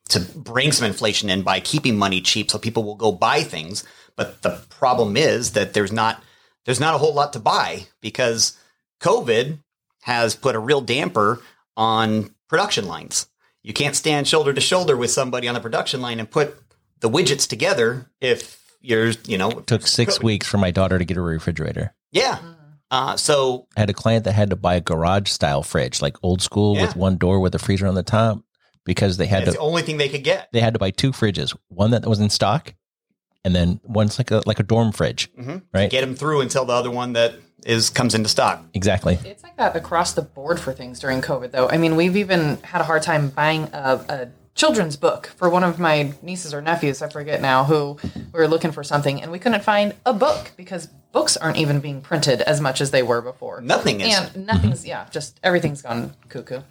to 0.09 0.19
bring 0.19 0.73
some 0.73 0.85
inflation 0.85 1.29
in 1.29 1.43
by 1.43 1.61
keeping 1.61 1.97
money 1.97 2.19
cheap 2.19 2.51
so 2.51 2.59
people 2.59 2.83
will 2.83 2.95
go 2.95 3.11
buy 3.11 3.41
things. 3.41 3.85
But 4.17 4.41
the 4.41 4.61
problem 4.69 5.15
is 5.15 5.53
that 5.53 5.73
there's 5.73 5.93
not 5.93 6.21
there's 6.65 6.81
not 6.81 6.93
a 6.93 6.97
whole 6.97 7.13
lot 7.13 7.31
to 7.33 7.39
buy 7.39 7.85
because 8.01 8.57
COVID 8.99 9.59
has 10.01 10.35
put 10.35 10.55
a 10.55 10.59
real 10.59 10.81
damper 10.81 11.41
on 11.77 12.35
production 12.49 12.85
lines. 12.85 13.29
You 13.63 13.71
can't 13.71 13.95
stand 13.95 14.27
shoulder 14.27 14.51
to 14.51 14.59
shoulder 14.61 14.97
with 14.97 15.09
somebody 15.09 15.47
on 15.47 15.53
the 15.55 15.61
production 15.61 16.01
line 16.01 16.19
and 16.19 16.29
put 16.29 16.57
the 16.99 17.09
widgets 17.09 17.47
together 17.47 18.11
if 18.19 18.61
you're, 18.81 19.11
you 19.25 19.37
know, 19.37 19.49
it 19.51 19.67
Took 19.67 19.87
six 19.87 20.21
weeks 20.21 20.45
for 20.47 20.57
my 20.57 20.71
daughter 20.71 20.99
to 20.99 21.05
get 21.05 21.15
a 21.15 21.21
refrigerator. 21.21 21.93
yeah. 22.11 22.39
Uh, 22.91 23.17
so 23.17 23.67
I 23.75 23.81
had 23.81 23.89
a 23.89 23.93
client 23.93 24.25
that 24.25 24.33
had 24.33 24.49
to 24.51 24.55
buy 24.55 24.75
a 24.75 24.81
garage 24.81 25.29
style 25.29 25.63
fridge, 25.63 26.01
like 26.01 26.15
old 26.23 26.41
school 26.41 26.73
with 26.75 26.95
one 26.95 27.17
door 27.17 27.39
with 27.39 27.55
a 27.55 27.59
freezer 27.59 27.87
on 27.87 27.95
the 27.95 28.03
top, 28.03 28.39
because 28.85 29.17
they 29.17 29.25
had 29.25 29.41
that's 29.45 29.51
to 29.55 29.57
the 29.57 29.63
only 29.63 29.81
thing 29.81 29.97
they 29.97 30.09
could 30.09 30.23
get. 30.23 30.49
they 30.53 30.59
had 30.59 30.73
to 30.73 30.79
buy 30.79 30.91
two 30.91 31.11
fridges, 31.11 31.55
one 31.69 31.91
that 31.91 32.05
was 32.05 32.19
in 32.19 32.29
stock, 32.29 32.75
and 33.43 33.55
then 33.55 33.79
one's 33.83 34.19
like 34.19 34.29
a 34.31 34.43
like 34.45 34.59
a 34.59 34.63
dorm 34.63 34.91
fridge, 34.91 35.31
Mhm. 35.33 35.63
right? 35.73 35.89
Get 35.89 36.01
them 36.01 36.15
through 36.15 36.41
until 36.41 36.65
the 36.65 36.73
other 36.73 36.91
one 36.91 37.13
that 37.13 37.33
is 37.65 37.89
comes 37.89 38.13
into 38.13 38.27
stock. 38.29 38.63
exactly. 38.73 39.17
It's 39.25 39.41
like 39.41 39.55
that 39.57 39.75
across 39.75 40.11
the 40.13 40.21
board 40.21 40.59
for 40.59 40.73
things 40.73 40.99
during 40.99 41.21
COVID, 41.21 41.51
though. 41.51 41.69
I 41.69 41.77
mean, 41.77 41.95
we've 41.95 42.17
even 42.17 42.57
had 42.61 42.81
a 42.81 42.83
hard 42.83 43.01
time 43.03 43.29
buying 43.29 43.69
a, 43.73 44.05
a 44.09 44.27
children's 44.55 44.95
book 44.97 45.27
for 45.35 45.49
one 45.49 45.63
of 45.63 45.79
my 45.79 46.13
nieces 46.21 46.53
or 46.53 46.61
nephews, 46.61 47.01
I 47.01 47.09
forget 47.09 47.41
now, 47.41 47.63
who 47.63 47.97
we 48.03 48.39
were 48.39 48.47
looking 48.47 48.71
for 48.71 48.83
something, 48.83 49.21
and 49.21 49.31
we 49.31 49.39
couldn't 49.39 49.63
find 49.63 49.95
a 50.05 50.13
book 50.13 50.51
because 50.55 50.87
books 51.11 51.37
aren't 51.37 51.57
even 51.57 51.79
being 51.79 52.01
printed 52.01 52.41
as 52.41 52.61
much 52.61 52.81
as 52.81 52.91
they 52.91 53.03
were 53.03 53.21
before. 53.21 53.61
Nothing 53.61 54.01
is. 54.01 54.15
And 54.15 54.45
nothing's, 54.45 54.85
yeah, 54.85 55.07
just 55.11 55.39
everything's 55.43 55.81
gone 55.81 56.13
cuckoo. 56.29 56.61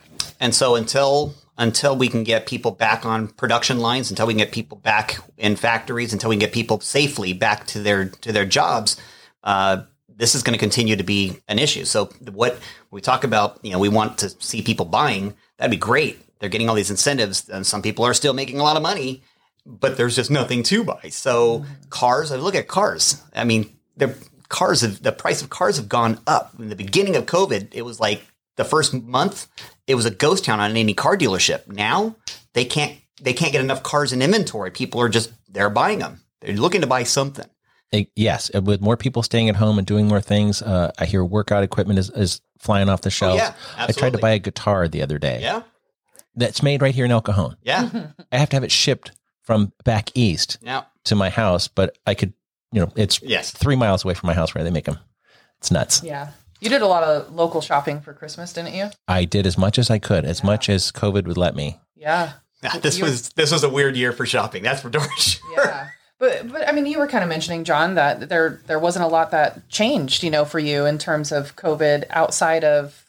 And 0.41 0.55
so 0.55 0.75
until 0.75 1.35
until 1.59 1.97
we 1.97 2.09
can 2.09 2.25
get 2.25 2.47
people 2.47 2.71
back 2.71 3.05
on 3.05 3.29
production 3.29 3.79
lines, 3.79 4.11
until 4.11 4.27
we 4.27 4.33
can 4.33 4.39
get 4.39 4.53
people 4.53 4.79
back 4.79 5.19
in 5.37 5.55
factories, 5.55 6.13
until 6.13 6.31
we 6.31 6.37
can 6.37 6.41
get 6.41 6.53
people 6.53 6.81
safely 6.81 7.33
back 7.33 7.67
to 7.69 7.81
their 7.81 8.07
to 8.07 8.33
their 8.33 8.45
jobs, 8.47 8.97
uh, 9.45 9.83
this 10.09 10.35
is 10.35 10.43
going 10.43 10.55
to 10.55 10.59
continue 10.59 10.97
to 10.97 11.05
be 11.05 11.39
an 11.49 11.59
issue. 11.59 11.85
So 11.85 12.07
what 12.33 12.59
we 12.91 13.01
talk 13.01 13.25
about, 13.25 13.59
you 13.63 13.73
know, 13.73 13.79
we 13.79 13.89
want 13.89 14.19
to 14.19 14.31
see 14.31 14.63
people 14.63 14.87
buying. 14.87 15.35
That'd 15.59 15.71
be 15.71 15.77
great. 15.77 16.19
They're 16.43 16.51
getting 16.51 16.69
all 16.69 16.75
these 16.75 16.91
incentives, 16.91 17.49
and 17.49 17.65
some 17.65 17.83
people 17.83 18.05
are 18.05 18.13
still 18.15 18.35
making 18.35 18.59
a 18.59 18.65
lot 18.65 18.77
of 18.77 18.83
money, 18.83 19.23
but 19.65 19.97
there's 19.97 20.17
just 20.17 20.29
nothing 20.29 20.65
to 20.65 20.83
buy. 20.83 21.09
So 21.11 21.65
cars, 21.89 22.33
I 22.33 22.37
look 22.37 22.57
at 22.57 22.67
cars. 22.67 23.23
I 23.33 23.45
mean, 23.45 23.73
the 23.97 24.17
cars 24.49 24.81
have 24.81 25.05
the 25.05 25.13
price 25.13 25.41
of 25.41 25.51
cars 25.51 25.77
have 25.77 25.89
gone 25.89 26.19
up. 26.27 26.53
In 26.59 26.69
the 26.69 26.75
beginning 26.75 27.15
of 27.15 27.27
COVID, 27.27 27.69
it 27.73 27.83
was 27.83 28.01
like 28.01 28.23
the 28.57 28.65
first 28.65 28.93
month, 28.93 29.47
it 29.87 29.95
was 29.95 30.05
a 30.05 30.11
ghost 30.11 30.45
town 30.45 30.59
on 30.59 30.77
any 30.77 30.95
car 30.95 31.17
dealership. 31.17 31.69
Now 31.69 32.17
they 32.55 32.65
can't 32.65 32.99
they 33.23 33.35
can't 33.35 33.53
get 33.53 33.61
enough 33.61 33.85
cars 33.85 34.13
in 34.13 34.21
inventory. 34.21 34.73
People 34.73 35.01
are 35.01 35.09
just 35.09 35.31
they're 35.49 35.71
buying 35.71 36.01
them. 36.01 36.23
They're 36.41 36.57
looking 36.57 36.81
to 36.81 36.89
buy 36.89 37.05
something. 37.05 37.47
It- 37.93 38.11
yes, 38.17 38.51
with 38.53 38.81
more 38.81 38.97
people 38.97 39.23
staying 39.23 39.49
at 39.49 39.55
home 39.55 39.79
and 39.79 39.87
doing 39.87 40.09
more 40.09 40.21
things, 40.21 40.61
uh, 40.61 40.91
I 40.99 41.05
hear 41.07 41.25
workout 41.25 41.63
equipment 41.63 42.01
is, 42.01 42.11
is 42.11 42.41
flying 42.59 42.89
off 42.89 43.03
the 43.03 43.11
shelves. 43.11 43.41
Oh, 43.41 43.45
yeah, 43.45 43.55
I 43.79 43.93
tried 43.93 44.15
to 44.15 44.19
buy 44.19 44.31
a 44.31 44.39
guitar 44.41 44.89
the 44.89 45.03
other 45.03 45.19
day 45.19 45.41
Yeah, 45.43 45.63
that's 46.35 46.63
made 46.63 46.83
right 46.83 46.95
here 46.95 47.05
in 47.05 47.11
El 47.11 47.21
Cajon. 47.21 47.57
yeah. 47.63 47.89
I 48.31 48.39
have 48.39 48.49
to 48.51 48.57
have 48.57 48.65
it 48.65 48.73
shipped 48.73 49.13
from 49.43 49.73
back 49.85 50.11
east 50.15 50.59
now, 50.63 50.87
to 51.05 51.15
my 51.15 51.29
house, 51.31 51.69
but 51.69 51.99
I 52.07 52.15
could, 52.15 52.33
you 52.73 52.81
know, 52.81 52.93
it's 52.97 53.21
yes, 53.23 53.51
three 53.51 53.77
miles 53.77 54.05
away 54.05 54.15
from 54.15 54.29
my 54.29 54.35
house 54.35 54.55
where 54.55 54.65
they 54.65 54.71
make 54.71 54.85
them. 54.87 54.99
It's 55.59 55.71
nuts. 55.71 56.03
Yeah. 56.03 56.31
You 56.61 56.69
did 56.71 56.81
a 56.83 56.87
lot 56.87 57.03
of 57.03 57.33
local 57.35 57.61
shopping 57.61 58.01
for 58.01 58.13
Christmas, 58.15 58.53
didn't 58.53 58.75
you? 58.75 58.89
I 59.09 59.25
did 59.25 59.47
as 59.47 59.59
much 59.59 59.79
as 59.79 59.91
I 59.91 59.99
could, 59.99 60.25
as 60.25 60.45
much 60.45 60.69
as 60.69 60.93
COVID 60.93 61.27
would 61.27 61.37
let 61.37 61.57
me. 61.57 61.79
Yeah. 61.97 62.33
Yeah, 62.63 62.79
this 62.79 62.99
You- 62.99 63.05
was 63.05 63.31
this 63.31 63.51
was 63.51 63.65
a 63.65 63.69
weird 63.69 63.97
year 63.97 64.13
for 64.13 64.25
shopping. 64.27 64.63
That's 64.63 64.81
for 64.81 64.89
darn 64.91 65.09
sure. 65.19 65.41
Yeah. 65.57 65.89
But 66.21 66.53
but 66.53 66.69
I 66.69 66.73
mean 66.73 66.87
you 66.87 66.99
were 67.01 67.09
kind 67.09 67.25
of 67.25 67.29
mentioning 67.29 67.65
John 67.65 67.97
that 67.97 68.29
there 68.29 68.61
there 68.69 68.79
wasn't 68.79 69.05
a 69.05 69.09
lot 69.09 69.33
that 69.33 69.69
changed, 69.69 70.23
you 70.23 70.31
know, 70.31 70.45
for 70.45 70.61
you 70.61 70.87
in 70.87 70.99
terms 70.99 71.33
of 71.33 71.57
COVID 71.57 72.05
outside 72.11 72.63
of 72.63 73.05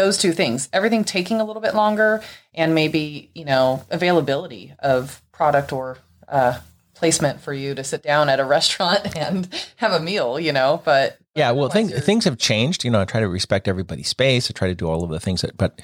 those 0.00 0.16
two 0.16 0.32
things. 0.32 0.68
Everything 0.72 1.04
taking 1.04 1.40
a 1.40 1.44
little 1.44 1.62
bit 1.62 1.74
longer 1.74 2.22
and 2.54 2.74
maybe, 2.74 3.30
you 3.34 3.44
know, 3.44 3.84
availability 3.90 4.74
of 4.78 5.22
product 5.32 5.72
or 5.72 5.98
uh 6.28 6.58
placement 6.94 7.40
for 7.40 7.54
you 7.54 7.74
to 7.74 7.82
sit 7.82 8.02
down 8.02 8.28
at 8.28 8.38
a 8.38 8.44
restaurant 8.56 9.16
and 9.16 9.48
have 9.76 9.92
a 9.92 10.00
meal, 10.00 10.38
you 10.38 10.52
know, 10.52 10.82
but 10.84 11.18
Yeah, 11.34 11.50
well, 11.52 11.68
things 11.68 11.92
things 12.04 12.24
have 12.24 12.38
changed. 12.38 12.84
You 12.84 12.90
know, 12.90 13.00
I 13.00 13.04
try 13.04 13.20
to 13.20 13.28
respect 13.28 13.68
everybody's 13.68 14.08
space. 14.08 14.50
I 14.50 14.52
try 14.52 14.68
to 14.68 14.74
do 14.74 14.88
all 14.88 15.04
of 15.04 15.10
the 15.10 15.20
things 15.20 15.42
that, 15.42 15.56
but 15.56 15.80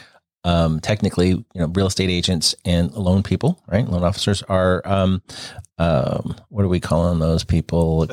um, 0.46 0.78
technically, 0.78 1.30
you 1.30 1.44
know, 1.54 1.66
real 1.66 1.88
estate 1.88 2.08
agents 2.08 2.54
and 2.64 2.92
loan 2.92 3.24
people, 3.24 3.60
right? 3.66 3.86
Loan 3.86 4.04
officers 4.04 4.44
are, 4.44 4.80
um, 4.84 5.20
um, 5.78 6.36
what 6.50 6.64
are 6.64 6.68
we 6.68 6.78
calling 6.78 7.18
those 7.18 7.42
people? 7.42 8.04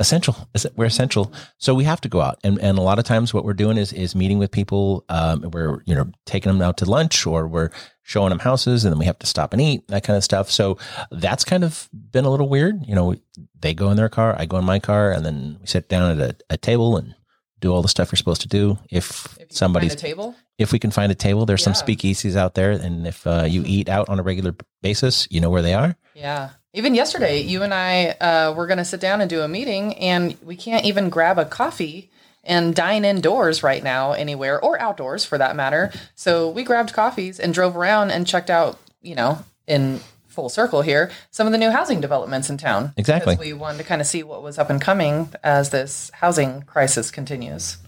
Essential. 0.00 0.34
essential. 0.54 0.74
We're 0.74 0.86
essential, 0.86 1.34
so 1.58 1.74
we 1.74 1.84
have 1.84 2.00
to 2.00 2.08
go 2.08 2.20
out, 2.22 2.40
and 2.42 2.58
and 2.58 2.78
a 2.78 2.82
lot 2.82 2.98
of 2.98 3.04
times 3.04 3.32
what 3.32 3.44
we're 3.44 3.52
doing 3.52 3.76
is 3.76 3.92
is 3.92 4.16
meeting 4.16 4.38
with 4.38 4.50
people. 4.50 5.04
Um, 5.08 5.50
we're 5.52 5.82
you 5.84 5.94
know 5.94 6.10
taking 6.24 6.50
them 6.50 6.62
out 6.62 6.78
to 6.78 6.86
lunch, 6.86 7.26
or 7.26 7.46
we're 7.46 7.70
showing 8.02 8.30
them 8.30 8.40
houses, 8.40 8.84
and 8.84 8.92
then 8.92 8.98
we 8.98 9.04
have 9.04 9.18
to 9.20 9.26
stop 9.26 9.52
and 9.52 9.60
eat 9.60 9.86
that 9.88 10.02
kind 10.02 10.16
of 10.16 10.24
stuff. 10.24 10.50
So 10.50 10.78
that's 11.12 11.44
kind 11.44 11.62
of 11.62 11.88
been 11.92 12.24
a 12.24 12.30
little 12.30 12.48
weird. 12.48 12.86
You 12.86 12.94
know, 12.94 13.14
they 13.60 13.74
go 13.74 13.90
in 13.90 13.96
their 13.98 14.08
car, 14.08 14.34
I 14.36 14.46
go 14.46 14.58
in 14.58 14.64
my 14.64 14.78
car, 14.78 15.12
and 15.12 15.24
then 15.24 15.58
we 15.60 15.66
sit 15.66 15.88
down 15.88 16.18
at 16.18 16.30
a, 16.30 16.36
a 16.54 16.56
table 16.56 16.96
and 16.96 17.14
do 17.62 17.72
all 17.72 17.80
the 17.80 17.88
stuff 17.88 18.12
you're 18.12 18.18
supposed 18.18 18.42
to 18.42 18.48
do. 18.48 18.78
If, 18.90 19.38
if 19.40 19.52
somebody's 19.52 19.92
find 19.92 19.98
a 19.98 20.02
table. 20.02 20.34
if 20.58 20.72
we 20.72 20.78
can 20.78 20.90
find 20.90 21.10
a 21.10 21.14
table, 21.14 21.46
there's 21.46 21.62
some 21.64 21.72
Yeah. 21.72 21.80
speakeasies 21.82 22.36
out 22.36 22.52
there, 22.54 22.72
and 22.72 23.06
if 23.06 23.26
uh, 23.26 23.44
you 23.48 23.62
eat 23.64 23.88
out 23.88 24.10
on 24.10 24.18
a 24.18 24.22
regular 24.22 24.54
basis, 24.82 25.26
you 25.30 25.40
know 25.40 25.48
where 25.48 25.62
they 25.62 25.72
are. 25.72 25.96
Yeah. 26.14 26.50
Even 26.74 26.94
yesterday, 26.94 27.40
you 27.40 27.62
and 27.62 27.72
I 27.72 28.08
uh, 28.20 28.52
were 28.54 28.66
going 28.66 28.78
to 28.78 28.84
sit 28.84 29.00
down 29.00 29.20
and 29.22 29.30
do 29.30 29.40
a 29.42 29.48
meeting, 29.48 29.94
and 29.96 30.36
we 30.42 30.56
can't 30.56 30.84
even 30.84 31.08
grab 31.08 31.38
a 31.38 31.44
coffee 31.44 32.10
and 32.44 32.74
dine 32.74 33.04
indoors 33.04 33.62
right 33.62 33.82
now 33.84 34.12
anywhere 34.12 34.60
or 34.60 34.80
outdoors 34.80 35.24
for 35.24 35.38
that 35.38 35.54
matter. 35.54 35.92
So 36.16 36.48
we 36.50 36.64
grabbed 36.64 36.92
coffees 36.92 37.38
and 37.38 37.54
drove 37.54 37.76
around 37.76 38.10
and 38.10 38.26
checked 38.26 38.50
out, 38.50 38.78
you 39.00 39.14
know, 39.14 39.38
in 39.68 40.00
full 40.32 40.48
circle 40.48 40.82
here, 40.82 41.10
some 41.30 41.46
of 41.46 41.52
the 41.52 41.58
new 41.58 41.70
housing 41.70 42.00
developments 42.00 42.50
in 42.50 42.58
town. 42.58 42.92
Exactly. 42.96 43.34
Because 43.34 43.46
we 43.46 43.52
wanted 43.52 43.78
to 43.78 43.84
kind 43.84 44.00
of 44.00 44.06
see 44.06 44.22
what 44.22 44.42
was 44.42 44.58
up 44.58 44.70
and 44.70 44.80
coming 44.80 45.28
as 45.44 45.70
this 45.70 46.10
housing 46.14 46.62
crisis 46.62 47.10
continues. 47.10 47.78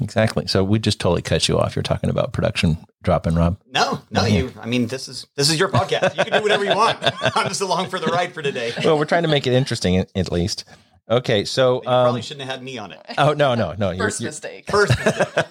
Exactly. 0.00 0.46
So 0.46 0.64
we 0.64 0.78
just 0.78 1.00
totally 1.00 1.22
cut 1.22 1.48
you 1.48 1.58
off. 1.58 1.76
You're 1.76 1.82
talking 1.82 2.10
about 2.10 2.32
production 2.32 2.78
dropping, 3.02 3.34
Rob. 3.34 3.58
No, 3.72 4.00
no, 4.10 4.24
you. 4.24 4.52
I 4.60 4.66
mean, 4.66 4.86
this 4.86 5.08
is 5.08 5.26
this 5.36 5.50
is 5.50 5.58
your 5.58 5.68
podcast. 5.68 6.16
You 6.16 6.24
can 6.24 6.32
do 6.32 6.42
whatever 6.42 6.64
you 6.64 6.74
want. 6.74 6.98
I'm 7.36 7.48
just 7.48 7.60
along 7.60 7.90
for 7.90 7.98
the 7.98 8.06
ride 8.06 8.32
for 8.32 8.42
today. 8.42 8.68
You 8.80 8.88
well, 8.88 8.98
we're 8.98 9.04
trying 9.04 9.24
to 9.24 9.28
make 9.28 9.46
it 9.46 9.52
interesting 9.52 9.96
at, 9.96 10.10
at 10.14 10.32
least. 10.32 10.64
Okay, 11.10 11.44
so 11.44 11.80
probably 11.80 12.20
um, 12.20 12.22
shouldn't 12.22 12.46
have 12.46 12.56
had 12.58 12.64
me 12.64 12.78
on 12.78 12.92
it. 12.92 13.00
oh 13.18 13.32
no, 13.32 13.54
no, 13.54 13.74
no, 13.76 13.90
you're, 13.90 14.06
1st 14.06 14.20
you're 14.20 14.28
mistake. 14.28 14.70
First, 14.70 14.96
mistake. 15.04 15.44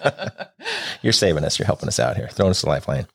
you're 1.02 1.12
saving 1.12 1.44
us. 1.44 1.58
You're 1.58 1.66
helping 1.66 1.88
us 1.88 2.00
out 2.00 2.16
here, 2.16 2.28
throwing 2.28 2.50
us 2.50 2.62
a 2.62 2.66
lifeline. 2.66 3.06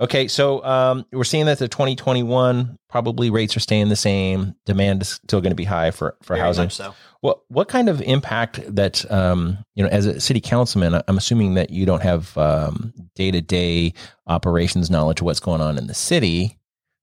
Okay, 0.00 0.26
so 0.26 0.64
um, 0.64 1.06
we're 1.12 1.22
seeing 1.22 1.46
that 1.46 1.58
the 1.58 1.68
2021 1.68 2.76
probably 2.88 3.30
rates 3.30 3.56
are 3.56 3.60
staying 3.60 3.90
the 3.90 3.96
same. 3.96 4.56
Demand 4.66 5.02
is 5.02 5.20
still 5.24 5.40
going 5.40 5.52
to 5.52 5.56
be 5.56 5.64
high 5.64 5.92
for 5.92 6.16
for 6.22 6.34
Very 6.34 6.40
housing. 6.40 6.70
so. 6.70 6.94
What 7.20 7.40
what 7.48 7.68
kind 7.68 7.88
of 7.88 8.02
impact 8.02 8.60
that 8.74 9.10
um, 9.10 9.58
you 9.74 9.84
know 9.84 9.88
as 9.90 10.06
a 10.06 10.20
city 10.20 10.40
councilman? 10.40 11.00
I'm 11.06 11.16
assuming 11.16 11.54
that 11.54 11.70
you 11.70 11.86
don't 11.86 12.02
have 12.02 12.34
day 13.14 13.30
to 13.30 13.40
day 13.40 13.94
operations 14.26 14.90
knowledge 14.90 15.20
of 15.20 15.26
what's 15.26 15.40
going 15.40 15.60
on 15.60 15.78
in 15.78 15.86
the 15.86 15.94
city, 15.94 16.58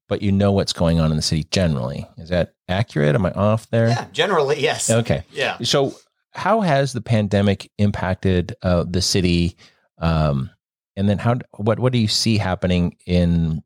but 0.10 0.22
you 0.22 0.32
know 0.32 0.52
what's 0.52 0.74
going 0.74 1.00
on 1.00 1.10
in 1.10 1.16
the 1.16 1.24
city 1.24 1.46
generally. 1.46 2.06
Is 2.18 2.30
that 2.30 2.54
accurate? 2.68 3.16
Am 3.16 3.26
I 3.26 3.32
off 3.32 3.70
there? 3.70 3.88
Yeah, 3.88 4.08
generally, 4.12 4.60
yes. 4.62 4.90
Okay. 4.90 5.24
Yeah. 5.32 5.58
So, 5.64 5.96
how 6.32 6.60
has 6.62 6.94
the 6.94 7.02
pandemic 7.02 7.72
impacted 7.78 8.54
uh, 8.62 8.84
the 8.88 9.02
city? 9.02 9.56
Um, 9.98 10.50
and 10.96 11.10
then, 11.10 11.18
how 11.18 11.36
what 11.58 11.80
what 11.80 11.94
do 11.94 12.00
you 12.00 12.08
see 12.08 12.38
happening 12.38 12.98
in 13.06 13.64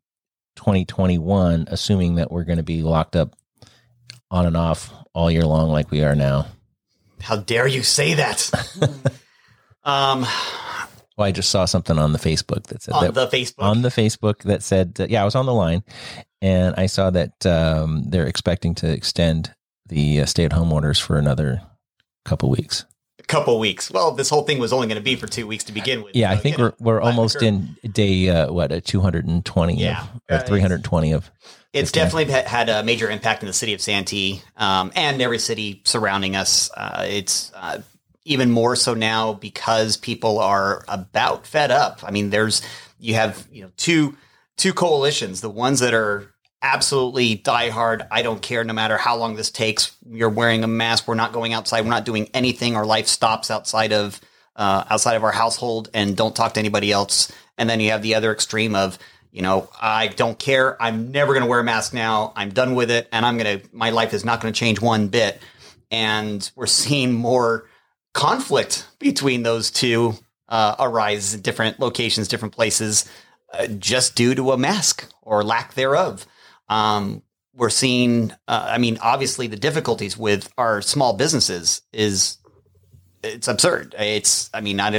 2021? 0.55 1.65
Assuming 1.69 2.15
that 2.15 2.31
we're 2.31 2.43
going 2.43 2.57
to 2.57 2.63
be 2.63 2.81
locked 2.81 3.15
up 3.15 3.35
on 4.31 4.45
and 4.45 4.57
off 4.57 4.93
all 5.13 5.31
year 5.31 5.45
long, 5.45 5.69
like 5.69 5.91
we 5.91 6.03
are 6.03 6.15
now. 6.15 6.47
How 7.21 7.37
dare 7.37 7.67
you 7.67 7.83
say 7.83 8.13
that? 8.15 8.51
um, 9.83 10.25
Well, 11.17 11.27
I 11.27 11.31
just 11.31 11.49
saw 11.49 11.65
something 11.65 11.97
on 11.97 12.11
the 12.11 12.19
Facebook 12.19 12.63
that 12.67 12.81
said 12.81 12.93
on 12.93 13.03
that 13.05 13.13
the 13.13 13.27
Facebook. 13.27 13.63
on 13.63 13.81
the 13.81 13.89
Facebook 13.89 14.43
that 14.43 14.61
said, 14.61 14.97
uh, 14.99 15.07
yeah, 15.09 15.21
I 15.21 15.25
was 15.25 15.35
on 15.35 15.45
the 15.45 15.53
line, 15.53 15.83
and 16.41 16.75
I 16.77 16.87
saw 16.87 17.09
that 17.11 17.45
um, 17.45 18.03
they're 18.09 18.27
expecting 18.27 18.75
to 18.75 18.91
extend 18.91 19.53
the 19.87 20.21
uh, 20.21 20.25
stay-at-home 20.25 20.73
orders 20.73 20.99
for 20.99 21.17
another 21.17 21.61
couple 22.25 22.49
weeks. 22.49 22.85
Couple 23.23 23.57
weeks. 23.59 23.89
Well, 23.89 24.11
this 24.11 24.29
whole 24.29 24.43
thing 24.43 24.59
was 24.59 24.71
only 24.73 24.87
going 24.87 24.97
to 24.97 25.03
be 25.03 25.15
for 25.15 25.27
two 25.27 25.47
weeks 25.47 25.63
to 25.65 25.71
begin 25.73 26.03
with. 26.03 26.15
Yeah, 26.15 26.31
I 26.31 26.35
think 26.37 26.57
you 26.57 26.65
know, 26.65 26.73
we're 26.79 26.93
we're 26.95 27.01
almost 27.01 27.41
in 27.41 27.75
day 27.91 28.29
uh, 28.29 28.51
what 28.51 28.71
a 28.71 28.81
220 28.81 29.75
Yeah. 29.75 30.01
of, 30.01 30.07
Uh, 30.29 30.35
or 30.35 30.47
320 30.47 31.11
of 31.13 31.31
It's 31.73 31.91
definitely 31.91 32.31
ha- 32.31 32.47
had 32.47 32.69
a 32.69 32.83
major 32.83 33.09
impact 33.09 33.41
in 33.43 33.47
the 33.47 33.53
city 33.53 33.73
of 33.73 33.81
Santee 33.81 34.41
um, 34.57 34.91
and 34.95 35.21
every 35.21 35.39
city 35.39 35.81
surrounding 35.85 36.35
us. 36.35 36.69
Uh, 36.75 37.05
it's 37.07 37.51
uh, 37.55 37.79
even 38.25 38.51
more 38.51 38.75
so 38.75 38.93
now 38.93 39.33
because 39.33 39.97
people 39.97 40.39
are 40.39 40.83
about 40.87 41.45
fed 41.47 41.71
up. 41.71 42.01
I 42.03 42.11
mean, 42.11 42.29
there's 42.29 42.61
you 42.99 43.15
have 43.15 43.47
you 43.51 43.63
know 43.63 43.71
two 43.77 44.15
two 44.57 44.73
coalitions: 44.73 45.41
the 45.41 45.49
ones 45.49 45.79
that 45.79 45.93
are 45.93 46.31
absolutely 46.61 47.37
diehard. 47.37 48.07
I 48.11 48.21
don't 48.21 48.41
care, 48.41 48.63
no 48.63 48.73
matter 48.73 48.97
how 48.97 49.15
long 49.17 49.35
this 49.35 49.51
takes. 49.51 49.95
You're 50.09 50.29
wearing 50.29 50.63
a 50.63 50.67
mask. 50.67 51.07
We're 51.07 51.15
not 51.15 51.33
going 51.33 51.53
outside. 51.53 51.81
We're 51.81 51.91
not 51.91 52.05
doing 52.05 52.29
anything. 52.33 52.75
Our 52.75 52.85
life 52.85 53.07
stops 53.07 53.51
outside 53.51 53.93
of 53.93 54.19
uh, 54.55 54.85
outside 54.89 55.15
of 55.15 55.23
our 55.23 55.31
household 55.31 55.89
and 55.93 56.15
don't 56.15 56.35
talk 56.35 56.53
to 56.53 56.59
anybody 56.59 56.91
else. 56.91 57.31
And 57.57 57.69
then 57.69 57.79
you 57.79 57.91
have 57.91 58.01
the 58.01 58.15
other 58.15 58.31
extreme 58.31 58.75
of, 58.75 58.97
you 59.31 59.41
know, 59.41 59.69
I 59.79 60.07
don't 60.07 60.39
care. 60.39 60.81
I'm 60.81 61.11
never 61.11 61.33
going 61.33 61.43
to 61.43 61.49
wear 61.49 61.59
a 61.59 61.63
mask 61.63 61.93
now. 61.93 62.31
I'm 62.35 62.51
done 62.51 62.73
with 62.73 62.89
it. 62.89 63.07
And 63.11 63.25
I'm 63.25 63.37
going 63.37 63.59
to, 63.59 63.67
my 63.73 63.89
life 63.89 64.13
is 64.13 64.23
not 64.23 64.41
going 64.41 64.53
to 64.53 64.57
change 64.57 64.79
one 64.79 65.09
bit. 65.09 65.41
And 65.91 66.49
we're 66.55 66.67
seeing 66.67 67.11
more 67.11 67.67
conflict 68.13 68.87
between 68.97 69.43
those 69.43 69.71
two 69.71 70.13
uh, 70.47 70.75
arise 70.79 71.33
in 71.33 71.41
different 71.41 71.79
locations, 71.79 72.27
different 72.27 72.53
places, 72.53 73.09
uh, 73.53 73.67
just 73.67 74.15
due 74.15 74.35
to 74.35 74.51
a 74.51 74.57
mask 74.57 75.09
or 75.21 75.43
lack 75.43 75.73
thereof. 75.73 76.25
Um, 76.69 77.21
we're 77.55 77.69
seeing, 77.69 78.31
uh, 78.47 78.67
I 78.69 78.77
mean, 78.77 78.97
obviously 79.01 79.47
the 79.47 79.55
difficulties 79.55 80.17
with 80.17 80.51
our 80.57 80.81
small 80.81 81.13
businesses 81.13 81.81
is 81.93 82.37
it's 83.23 83.47
absurd. 83.47 83.95
It's, 83.97 84.49
I 84.53 84.61
mean, 84.61 84.77
don't, 84.77 84.95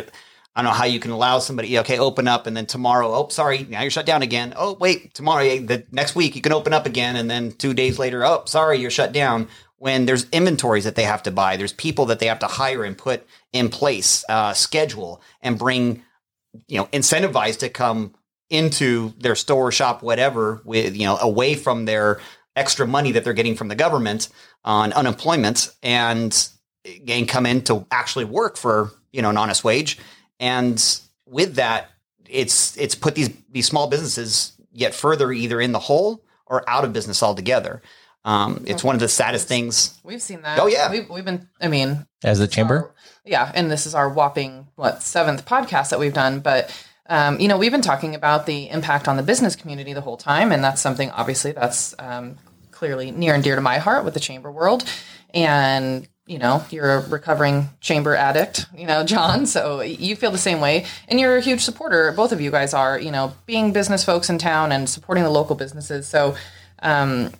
I 0.56 0.62
don't 0.62 0.64
know 0.64 0.70
how 0.70 0.87
you 0.87 1.00
can 1.00 1.11
allow 1.11 1.38
somebody, 1.38 1.78
okay, 1.80 1.99
open 1.99 2.26
up 2.26 2.46
and 2.46 2.56
then 2.56 2.64
tomorrow, 2.64 3.12
oh, 3.12 3.28
sorry, 3.28 3.66
now 3.68 3.82
you're 3.82 3.90
shut 3.90 4.06
down 4.06 4.23
again. 4.23 4.54
Oh, 4.56 4.75
wait, 4.75 5.12
tomorrow, 5.12 5.58
the 5.58 5.85
next 5.92 6.16
week 6.16 6.35
you 6.35 6.40
can 6.40 6.52
open 6.52 6.73
up 6.73 6.87
again. 6.87 7.16
And 7.16 7.30
then 7.30 7.52
two 7.52 7.75
days 7.75 7.99
later, 7.99 8.25
oh, 8.25 8.44
sorry, 8.46 8.78
you're 8.78 8.90
shut 8.90 9.12
down. 9.12 9.49
When 9.78 10.06
there's 10.06 10.26
inventories 10.30 10.85
that 10.85 10.94
they 10.94 11.02
have 11.02 11.23
to 11.25 11.30
buy, 11.30 11.58
there's 11.58 11.75
people 11.75 12.06
that 12.06 12.18
they 12.18 12.26
have 12.26 12.38
to 12.38 12.46
hire 12.46 12.85
and 12.85 12.96
put 12.96 13.26
in 13.52 13.68
place, 13.68 14.25
uh, 14.30 14.54
schedule 14.54 15.20
and 15.42 15.58
bring, 15.58 16.02
you 16.66 16.78
know, 16.78 16.87
incentivized 16.87 17.58
to 17.58 17.68
come 17.68 18.14
into 18.50 19.12
their 19.18 19.34
store, 19.34 19.72
shop, 19.72 20.02
whatever, 20.02 20.60
with, 20.64 20.96
you 20.96 21.04
know, 21.04 21.16
away 21.16 21.54
from 21.54 21.84
their 21.84 22.20
extra 22.54 22.86
money 22.86 23.12
that 23.12 23.24
they're 23.24 23.32
getting 23.32 23.56
from 23.56 23.68
the 23.68 23.74
government 23.74 24.28
on 24.64 24.92
unemployment 24.92 25.74
and, 25.82 26.48
and 27.08 27.28
come 27.28 27.44
in 27.46 27.62
to 27.62 27.86
actually 27.90 28.24
work 28.24 28.56
for, 28.56 28.92
you 29.12 29.20
know, 29.22 29.30
an 29.30 29.36
honest 29.36 29.64
wage. 29.64 29.98
And 30.40 30.82
with 31.26 31.56
that, 31.56 31.90
it's, 32.28 32.76
it's 32.78 32.94
put 32.94 33.14
these, 33.14 33.30
these 33.50 33.66
small 33.66 33.88
businesses 33.88 34.52
yet 34.72 34.94
further 34.94 35.32
either 35.32 35.60
in 35.60 35.72
the 35.72 35.78
hole 35.78 36.24
or 36.46 36.68
out 36.68 36.84
of 36.84 36.92
business 36.92 37.22
altogether. 37.22 37.82
Um, 38.24 38.64
it's 38.66 38.82
one 38.82 38.96
of 38.96 39.00
the 39.00 39.08
saddest 39.08 39.46
things. 39.46 40.00
We've 40.02 40.20
seen 40.20 40.42
that. 40.42 40.58
Oh, 40.58 40.66
yeah. 40.66 40.90
We've, 40.90 41.08
we've 41.08 41.24
been, 41.24 41.48
I 41.60 41.68
mean, 41.68 42.06
As 42.24 42.40
the 42.40 42.48
chamber? 42.48 42.76
our- 42.76 42.94
yeah. 43.24 43.52
And 43.54 43.70
this 43.70 43.86
is 43.86 43.94
our 43.94 44.08
whopping, 44.08 44.66
what, 44.74 45.02
seventh 45.02 45.46
podcast 45.46 45.90
that 45.90 46.00
we've 46.00 46.14
done. 46.14 46.40
But, 46.40 46.72
um, 47.08 47.40
you 47.40 47.48
know, 47.48 47.58
we've 47.58 47.72
been 47.72 47.82
talking 47.82 48.14
about 48.14 48.46
the 48.46 48.68
impact 48.70 49.08
on 49.08 49.16
the 49.16 49.22
business 49.22 49.56
community 49.56 49.92
the 49.92 50.00
whole 50.00 50.16
time. 50.16 50.52
And 50.52 50.62
that's 50.62 50.80
something, 50.80 51.10
obviously, 51.10 51.52
that's 51.52 51.94
um, 51.98 52.36
clearly 52.70 53.10
near 53.10 53.34
and 53.34 53.42
dear 53.42 53.54
to 53.54 53.60
my 53.60 53.78
heart 53.78 54.04
with 54.04 54.14
the 54.14 54.20
chamber 54.20 54.50
world. 54.50 54.84
And, 55.32 56.08
you 56.26 56.38
know, 56.38 56.64
you're 56.70 56.94
a 56.94 57.08
recovering 57.08 57.68
chamber 57.80 58.14
addict, 58.14 58.66
you 58.76 58.86
know, 58.86 59.04
John. 59.04 59.46
So 59.46 59.80
you 59.80 60.16
feel 60.16 60.30
the 60.30 60.38
same 60.38 60.60
way. 60.60 60.86
And 61.08 61.20
you're 61.20 61.36
a 61.36 61.40
huge 61.40 61.60
supporter. 61.60 62.12
Both 62.12 62.32
of 62.32 62.40
you 62.40 62.50
guys 62.50 62.75
are, 62.75 62.98
you 62.98 63.10
know, 63.10 63.34
being 63.46 63.72
business 63.72 64.04
folks 64.04 64.28
in 64.28 64.38
town 64.38 64.72
and 64.72 64.88
supporting 64.88 65.25
the 65.25 65.30
local 65.30 65.56
businesses. 65.56 66.08
So, 66.08 66.36
um, 66.80 67.32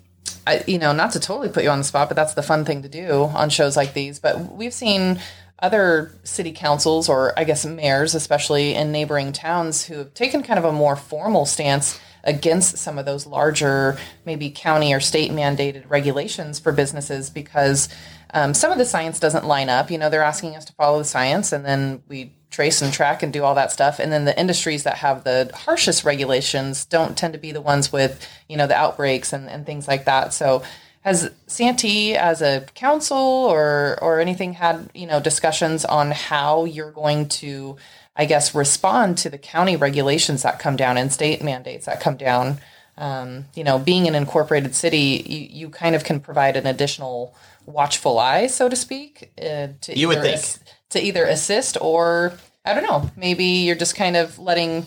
I, 0.45 0.63
you 0.65 0.77
know, 0.77 0.93
not 0.93 1.11
to 1.11 1.19
totally 1.19 1.49
put 1.49 1.63
you 1.63 1.69
on 1.69 1.79
the 1.79 1.83
spot, 1.83 2.09
but 2.09 2.15
that's 2.15 2.33
the 2.33 2.43
fun 2.43 2.63
thing 2.63 2.81
to 2.83 2.89
do 2.89 3.23
on 3.23 3.49
shows 3.49 3.75
like 3.75 3.93
these. 3.93 4.19
But 4.19 4.53
we've 4.53 4.73
seen 4.73 5.19
other 5.59 6.11
city 6.23 6.51
councils, 6.51 7.09
or 7.09 7.37
I 7.37 7.43
guess 7.43 7.65
mayors, 7.65 8.13
especially 8.13 8.75
in 8.75 8.91
neighboring 8.91 9.33
towns, 9.33 9.85
who 9.85 9.95
have 9.95 10.13
taken 10.13 10.43
kind 10.43 10.59
of 10.59 10.65
a 10.65 10.71
more 10.71 10.95
formal 10.95 11.45
stance 11.45 11.99
against 12.23 12.77
some 12.77 12.97
of 12.97 13.05
those 13.05 13.25
larger, 13.25 13.97
maybe 14.25 14.49
county 14.49 14.93
or 14.93 14.99
state 14.99 15.31
mandated 15.31 15.89
regulations 15.89 16.59
for 16.59 16.71
businesses 16.71 17.29
because 17.29 17.89
um, 18.33 18.53
some 18.53 18.71
of 18.71 18.77
the 18.77 18.85
science 18.85 19.19
doesn't 19.19 19.45
line 19.45 19.69
up. 19.69 19.89
You 19.89 19.97
know, 19.97 20.09
they're 20.09 20.21
asking 20.21 20.55
us 20.55 20.65
to 20.65 20.73
follow 20.73 20.99
the 20.99 21.05
science, 21.05 21.51
and 21.51 21.65
then 21.65 22.03
we 22.07 22.33
trace 22.49 22.81
and 22.81 22.93
track 22.93 23.23
and 23.23 23.31
do 23.31 23.43
all 23.43 23.55
that 23.55 23.71
stuff. 23.71 23.99
And 23.99 24.11
then 24.11 24.25
the 24.25 24.37
industries 24.39 24.83
that 24.83 24.97
have 24.97 25.23
the 25.23 25.51
harshest 25.53 26.03
regulations 26.03 26.85
don't 26.85 27.17
tend 27.17 27.33
to 27.33 27.39
be 27.39 27.51
the 27.51 27.61
ones 27.61 27.91
with, 27.91 28.25
you 28.47 28.57
know, 28.57 28.67
the 28.67 28.75
outbreaks 28.75 29.33
and, 29.33 29.49
and 29.49 29.65
things 29.65 29.87
like 29.87 30.05
that. 30.05 30.33
So 30.33 30.63
has 31.07 31.31
Santee 31.47 32.15
as 32.17 32.41
a 32.41 32.65
council 32.75 33.17
or 33.17 33.97
or 34.01 34.19
anything 34.19 34.53
had, 34.53 34.89
you 34.93 35.07
know, 35.07 35.21
discussions 35.21 35.85
on 35.85 36.11
how 36.11 36.65
you're 36.65 36.91
going 36.91 37.29
to, 37.29 37.77
I 38.15 38.25
guess, 38.25 38.53
respond 38.53 39.17
to 39.19 39.29
the 39.29 39.37
county 39.37 39.77
regulations 39.77 40.43
that 40.43 40.59
come 40.59 40.75
down 40.75 40.97
and 40.97 41.11
state 41.11 41.41
mandates 41.41 41.85
that 41.85 42.01
come 42.01 42.17
down? 42.17 42.59
Um, 42.97 43.45
you 43.55 43.63
know, 43.63 43.79
being 43.79 44.05
an 44.07 44.15
incorporated 44.15 44.75
city, 44.75 45.23
you, 45.25 45.59
you 45.67 45.69
kind 45.69 45.95
of 45.95 46.03
can 46.03 46.19
provide 46.19 46.57
an 46.57 46.67
additional 46.67 47.33
watchful 47.65 48.19
eye, 48.19 48.47
so 48.47 48.67
to 48.67 48.75
speak, 48.75 49.31
uh, 49.39 49.67
to 49.81 49.97
You 49.97 50.09
would 50.09 50.17
either 50.17 50.35
think. 50.35 50.59
to 50.89 51.01
either 51.01 51.23
assist 51.23 51.77
or 51.79 52.33
I 52.65 52.73
don't 52.73 52.83
know, 52.83 53.09
maybe 53.15 53.45
you're 53.45 53.77
just 53.77 53.95
kind 53.95 54.17
of 54.17 54.37
letting. 54.39 54.85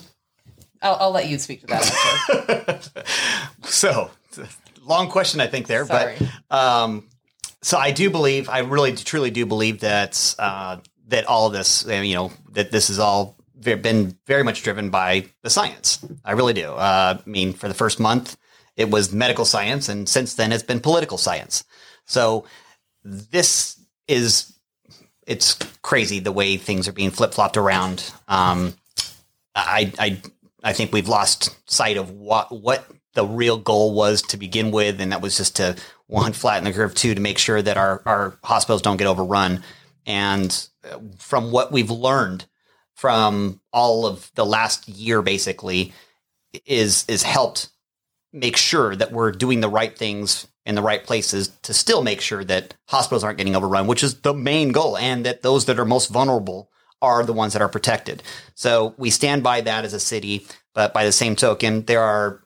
I'll, 0.82 0.96
I'll 1.00 1.12
let 1.12 1.28
you 1.28 1.38
speak 1.38 1.62
to 1.62 1.66
that. 1.68 2.90
So, 3.64 4.10
long 4.80 5.08
question, 5.08 5.40
I 5.40 5.46
think 5.46 5.66
there, 5.66 5.86
Sorry. 5.86 6.16
but 6.48 6.56
um, 6.56 7.08
so 7.62 7.78
I 7.78 7.90
do 7.90 8.10
believe, 8.10 8.48
I 8.48 8.60
really 8.60 8.92
truly 8.92 9.30
do 9.30 9.46
believe 9.46 9.80
that 9.80 10.34
uh, 10.38 10.78
that 11.08 11.26
all 11.26 11.46
of 11.46 11.52
this, 11.52 11.84
you 11.86 12.14
know, 12.14 12.32
that 12.52 12.70
this 12.70 12.88
has 12.88 12.98
all 12.98 13.36
been 13.60 14.16
very 14.26 14.42
much 14.42 14.62
driven 14.62 14.90
by 14.90 15.26
the 15.42 15.50
science. 15.50 16.04
I 16.24 16.32
really 16.32 16.54
do. 16.54 16.72
Uh, 16.72 17.18
I 17.24 17.28
mean, 17.28 17.52
for 17.52 17.68
the 17.68 17.74
first 17.74 18.00
month, 18.00 18.36
it 18.76 18.90
was 18.90 19.12
medical 19.12 19.44
science, 19.44 19.88
and 19.88 20.08
since 20.08 20.34
then, 20.34 20.52
it's 20.52 20.62
been 20.62 20.80
political 20.80 21.18
science. 21.18 21.64
So, 22.06 22.46
this 23.04 23.78
is 24.08 24.52
it's 25.26 25.54
crazy 25.82 26.18
the 26.18 26.32
way 26.32 26.56
things 26.56 26.88
are 26.88 26.92
being 26.92 27.10
flip 27.10 27.34
flopped 27.34 27.56
around. 27.56 28.12
Um, 28.26 28.74
I, 29.54 29.92
I, 29.98 30.22
I 30.64 30.72
think 30.72 30.92
we've 30.92 31.08
lost 31.08 31.56
sight 31.70 31.96
of 31.96 32.10
what 32.10 32.50
what 32.50 32.84
the 33.14 33.26
real 33.26 33.58
goal 33.58 33.94
was 33.94 34.22
to 34.22 34.36
begin 34.36 34.70
with, 34.70 35.00
and 35.00 35.12
that 35.12 35.22
was 35.22 35.36
just 35.36 35.56
to 35.56 35.76
one 36.06 36.32
flatten 36.32 36.64
the 36.64 36.72
curve, 36.72 36.94
two 36.94 37.14
to 37.14 37.20
make 37.20 37.38
sure 37.38 37.60
that 37.60 37.76
our 37.76 38.02
our 38.06 38.38
hospitals 38.44 38.82
don't 38.82 38.96
get 38.96 39.06
overrun. 39.06 39.62
And 40.06 40.68
uh, 40.84 40.98
from 41.18 41.50
what 41.50 41.72
we've 41.72 41.90
learned 41.90 42.46
from 42.94 43.60
all 43.72 44.06
of 44.06 44.30
the 44.34 44.46
last 44.46 44.88
year, 44.88 45.22
basically, 45.22 45.92
is 46.66 47.04
is 47.08 47.22
helped 47.22 47.68
make 48.32 48.56
sure 48.56 48.94
that 48.94 49.12
we're 49.12 49.32
doing 49.32 49.60
the 49.60 49.68
right 49.68 49.96
things 49.96 50.46
in 50.66 50.74
the 50.74 50.82
right 50.82 51.04
places 51.04 51.48
to 51.62 51.74
still 51.74 52.02
make 52.02 52.20
sure 52.20 52.44
that 52.44 52.74
hospitals 52.86 53.24
aren't 53.24 53.38
getting 53.38 53.56
overrun, 53.56 53.86
which 53.86 54.02
is 54.02 54.20
the 54.20 54.34
main 54.34 54.70
goal, 54.70 54.96
and 54.96 55.24
that 55.26 55.42
those 55.42 55.64
that 55.64 55.78
are 55.80 55.84
most 55.84 56.10
vulnerable 56.10 56.70
are 57.02 57.24
the 57.24 57.32
ones 57.32 57.54
that 57.54 57.62
are 57.62 57.68
protected. 57.68 58.22
So 58.54 58.94
we 58.98 59.10
stand 59.10 59.42
by 59.42 59.62
that 59.62 59.84
as 59.84 59.94
a 59.94 60.00
city, 60.00 60.46
but 60.74 60.92
by 60.92 61.04
the 61.04 61.12
same 61.12 61.34
token, 61.34 61.86
there 61.86 62.02
are 62.02 62.42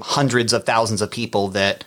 hundreds 0.00 0.52
of 0.52 0.64
thousands 0.64 1.02
of 1.02 1.10
people 1.10 1.48
that 1.48 1.84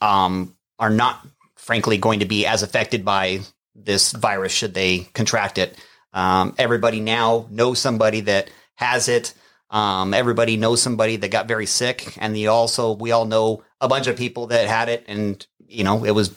um, 0.00 0.56
are 0.78 0.90
not, 0.90 1.26
frankly, 1.56 1.98
going 1.98 2.20
to 2.20 2.26
be 2.26 2.46
as 2.46 2.62
affected 2.62 3.04
by 3.04 3.40
this 3.74 4.12
virus 4.12 4.52
should 4.52 4.74
they 4.74 5.00
contract 5.14 5.58
it. 5.58 5.76
Um, 6.12 6.54
everybody 6.58 7.00
now 7.00 7.46
knows 7.50 7.78
somebody 7.78 8.22
that 8.22 8.50
has 8.74 9.08
it. 9.08 9.34
Um, 9.70 10.14
everybody 10.14 10.56
knows 10.56 10.82
somebody 10.82 11.16
that 11.16 11.30
got 11.30 11.46
very 11.46 11.66
sick, 11.66 12.16
and 12.18 12.34
the 12.34 12.48
also 12.48 12.94
we 12.94 13.12
all 13.12 13.24
know 13.24 13.62
a 13.80 13.86
bunch 13.86 14.08
of 14.08 14.16
people 14.16 14.48
that 14.48 14.66
had 14.66 14.88
it, 14.88 15.04
and 15.06 15.46
you 15.64 15.84
know 15.84 16.04
it 16.04 16.10
was 16.10 16.34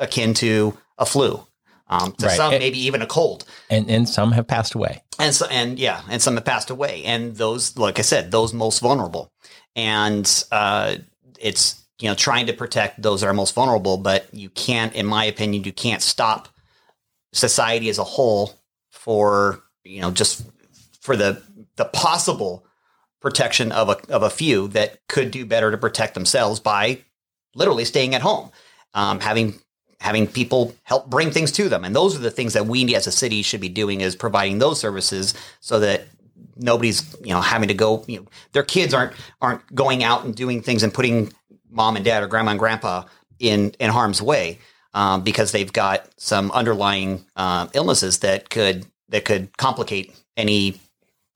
akin 0.00 0.34
to 0.34 0.76
a 0.98 1.06
flu. 1.06 1.46
Um, 1.92 2.12
to 2.12 2.26
Right. 2.26 2.36
some, 2.36 2.52
It- 2.54 2.58
maybe 2.60 2.78
even 2.86 3.02
a 3.02 3.06
cold 3.06 3.44
And 3.70 3.90
and 3.90 4.08
some 4.08 4.32
have 4.32 4.46
passed 4.46 4.74
away. 4.74 5.02
and 5.18 5.34
so 5.34 5.46
and 5.50 5.78
yeah 5.78 6.00
and 6.08 6.22
some 6.22 6.34
have 6.36 6.44
passed 6.44 6.70
away 6.70 7.04
and 7.04 7.36
those 7.36 7.76
like 7.76 7.98
i 7.98 8.02
said 8.02 8.30
those 8.30 8.52
most 8.54 8.80
vulnerable 8.80 9.30
and 9.76 10.44
uh 10.50 10.96
it's 11.38 11.82
you 12.00 12.08
know 12.08 12.14
trying 12.14 12.46
to 12.46 12.52
protect 12.54 13.02
those 13.02 13.20
that 13.20 13.26
are 13.28 13.34
most 13.34 13.54
vulnerable 13.54 13.96
but 13.98 14.26
you 14.32 14.48
can't 14.50 14.94
in 14.94 15.04
my 15.06 15.24
opinion 15.26 15.64
you 15.64 15.72
can't 15.72 16.02
stop 16.02 16.48
society 17.32 17.88
as 17.88 17.98
a 17.98 18.04
whole 18.04 18.54
for 18.90 19.62
you 19.84 20.00
know 20.00 20.10
just 20.10 20.42
for 21.00 21.16
the 21.16 21.42
the 21.76 21.84
possible 21.86 22.64
protection 23.20 23.70
of 23.72 23.88
a 23.88 23.96
of 24.12 24.22
a 24.22 24.30
few 24.30 24.68
that 24.68 24.98
could 25.08 25.30
do 25.30 25.44
better 25.46 25.70
to 25.70 25.78
protect 25.78 26.14
themselves 26.14 26.58
by 26.60 26.98
literally 27.54 27.84
staying 27.84 28.14
at 28.14 28.22
home 28.22 28.50
um, 28.94 29.20
having 29.20 29.54
having 30.02 30.26
people 30.26 30.74
help 30.82 31.08
bring 31.08 31.30
things 31.30 31.52
to 31.52 31.68
them 31.68 31.84
and 31.84 31.94
those 31.94 32.16
are 32.16 32.20
the 32.20 32.30
things 32.30 32.52
that 32.52 32.66
we 32.66 32.94
as 32.94 33.06
a 33.06 33.12
city 33.12 33.42
should 33.42 33.60
be 33.60 33.68
doing 33.68 34.00
is 34.00 34.16
providing 34.16 34.58
those 34.58 34.78
services 34.78 35.34
so 35.60 35.80
that 35.80 36.02
nobody's 36.56 37.16
you 37.22 37.30
know 37.30 37.40
having 37.40 37.68
to 37.68 37.74
go 37.74 38.04
you 38.06 38.18
know 38.18 38.26
their 38.52 38.62
kids 38.62 38.92
aren't 38.92 39.12
aren't 39.40 39.74
going 39.74 40.02
out 40.02 40.24
and 40.24 40.34
doing 40.34 40.62
things 40.62 40.82
and 40.82 40.92
putting 40.92 41.32
mom 41.70 41.96
and 41.96 42.04
dad 42.04 42.22
or 42.22 42.26
grandma 42.26 42.50
and 42.50 42.60
grandpa 42.60 43.04
in 43.38 43.70
in 43.78 43.90
harm's 43.90 44.20
way 44.20 44.58
um, 44.94 45.22
because 45.22 45.52
they've 45.52 45.72
got 45.72 46.08
some 46.16 46.50
underlying 46.50 47.24
uh, 47.36 47.68
illnesses 47.72 48.18
that 48.18 48.50
could 48.50 48.86
that 49.08 49.24
could 49.24 49.56
complicate 49.56 50.14
any 50.36 50.80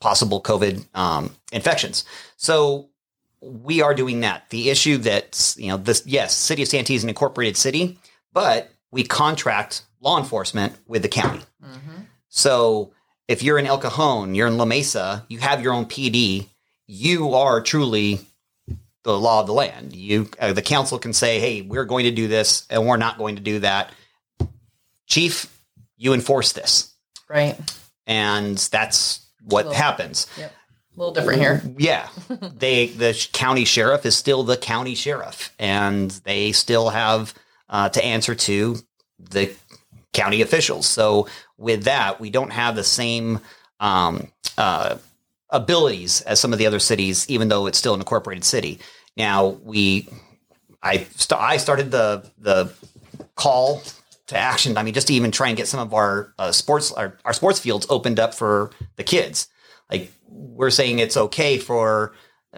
possible 0.01 0.43
COVID 0.43 0.85
um, 0.95 1.35
infections. 1.53 2.05
So 2.37 2.89
we 3.41 3.83
are 3.83 3.95
doing 3.95 4.21
that. 4.21 4.49
The 4.51 4.71
issue 4.71 4.99
that 4.99 5.55
you 5.57 5.69
know 5.69 5.77
this 5.77 6.03
yes, 6.07 6.35
City 6.35 6.63
of 6.63 6.69
Santee 6.69 6.95
is 6.95 7.03
an 7.03 7.09
incorporated 7.09 7.57
city, 7.57 7.99
but 8.37 8.71
we 8.91 9.03
contract 9.03 9.81
law 10.03 10.19
enforcement 10.19 10.75
with 10.87 11.01
the 11.01 11.09
county. 11.09 11.41
So 12.29 12.93
if 13.29 13.43
you're 13.43 13.59
in 13.59 13.67
El 13.67 13.79
Cajon, 13.79 14.35
you're 14.35 14.47
in 14.47 14.59
La 14.59 14.67
Mesa, 14.67 15.25
you 15.31 15.39
have 15.39 15.63
your 15.63 15.73
own 15.73 15.87
PD, 15.87 16.49
you 16.87 17.33
are 17.33 17.63
truly 17.63 18.21
the 19.05 19.19
law 19.19 19.41
of 19.41 19.47
the 19.47 19.55
land. 19.55 19.97
You, 19.97 20.29
uh, 20.39 20.53
the 20.53 20.61
council 20.61 20.99
can 20.99 21.15
say, 21.15 21.41
"Hey, 21.41 21.63
we're 21.63 21.87
going 21.87 22.05
to 22.05 22.11
do 22.11 22.29
this, 22.29 22.67
and 22.69 22.87
we're 22.87 22.99
not 22.99 23.17
going 23.17 23.37
to 23.37 23.43
do 23.43 23.61
that." 23.61 23.91
Chief, 25.07 25.47
you 25.97 26.13
enforce 26.13 26.53
this, 26.53 26.93
Right. 27.29 27.57
and 28.07 28.59
that's 28.59 29.21
what 29.43 29.65
Well- 29.67 29.75
happens. 29.75 30.27
Yep. 30.37 30.53
A 30.53 30.99
little 30.99 31.15
different 31.15 31.41
here. 31.41 31.63
Yeah, 31.79 32.09
they 32.29 32.89
the 32.89 33.15
county 33.33 33.65
sheriff 33.65 34.05
is 34.05 34.15
still 34.17 34.43
the 34.43 34.57
county 34.59 34.95
sheriff, 34.95 35.55
and 35.59 36.11
they 36.25 36.53
still 36.53 36.91
have 36.91 37.33
uh, 37.69 37.89
to 37.91 38.05
answer 38.05 38.35
to 38.35 38.77
the 39.19 39.55
county 40.13 40.43
officials. 40.43 40.87
So 40.87 41.29
with 41.59 41.85
that, 41.85 42.21
we 42.21 42.31
don't 42.31 42.53
have 42.53 42.77
the 42.77 42.85
same 42.85 43.41
um, 43.81 44.29
uh, 44.57 44.97
abilities 45.51 46.23
as 46.23 46.41
some 46.41 46.53
of 46.53 46.59
the 46.59 46.67
other 46.67 46.79
cities, 46.79 47.29
even 47.29 47.49
though 47.49 47.67
it's 47.67 47.79
still 47.79 47.95
an 47.95 48.01
incorporated 48.01 48.45
city. 48.45 48.79
Now 49.17 49.49
we, 49.65 50.09
I 50.83 51.05
st- 51.17 51.41
I 51.41 51.57
started 51.57 51.91
the 51.91 52.31
the 52.39 52.73
call 53.35 53.83
to 54.27 54.37
action. 54.37 54.77
I 54.77 54.83
mean, 54.83 54.95
just 54.95 55.07
to 55.07 55.15
even 55.15 55.31
try 55.31 55.49
and 55.49 55.57
get 55.57 55.69
some 55.69 55.81
of 55.81 55.95
our 55.95 56.35
uh, 56.39 56.53
sports 56.53 56.93
our, 56.93 57.17
our 57.25 57.33
sports 57.33 57.59
fields 57.59 57.87
opened 57.89 58.19
up 58.19 58.35
for 58.35 58.71
the 58.97 59.05
kids. 59.05 59.49
Like 59.91 60.13
we're 60.29 60.71
saying, 60.71 60.99
it's 60.99 61.17
okay 61.17 61.59
for 61.59 62.15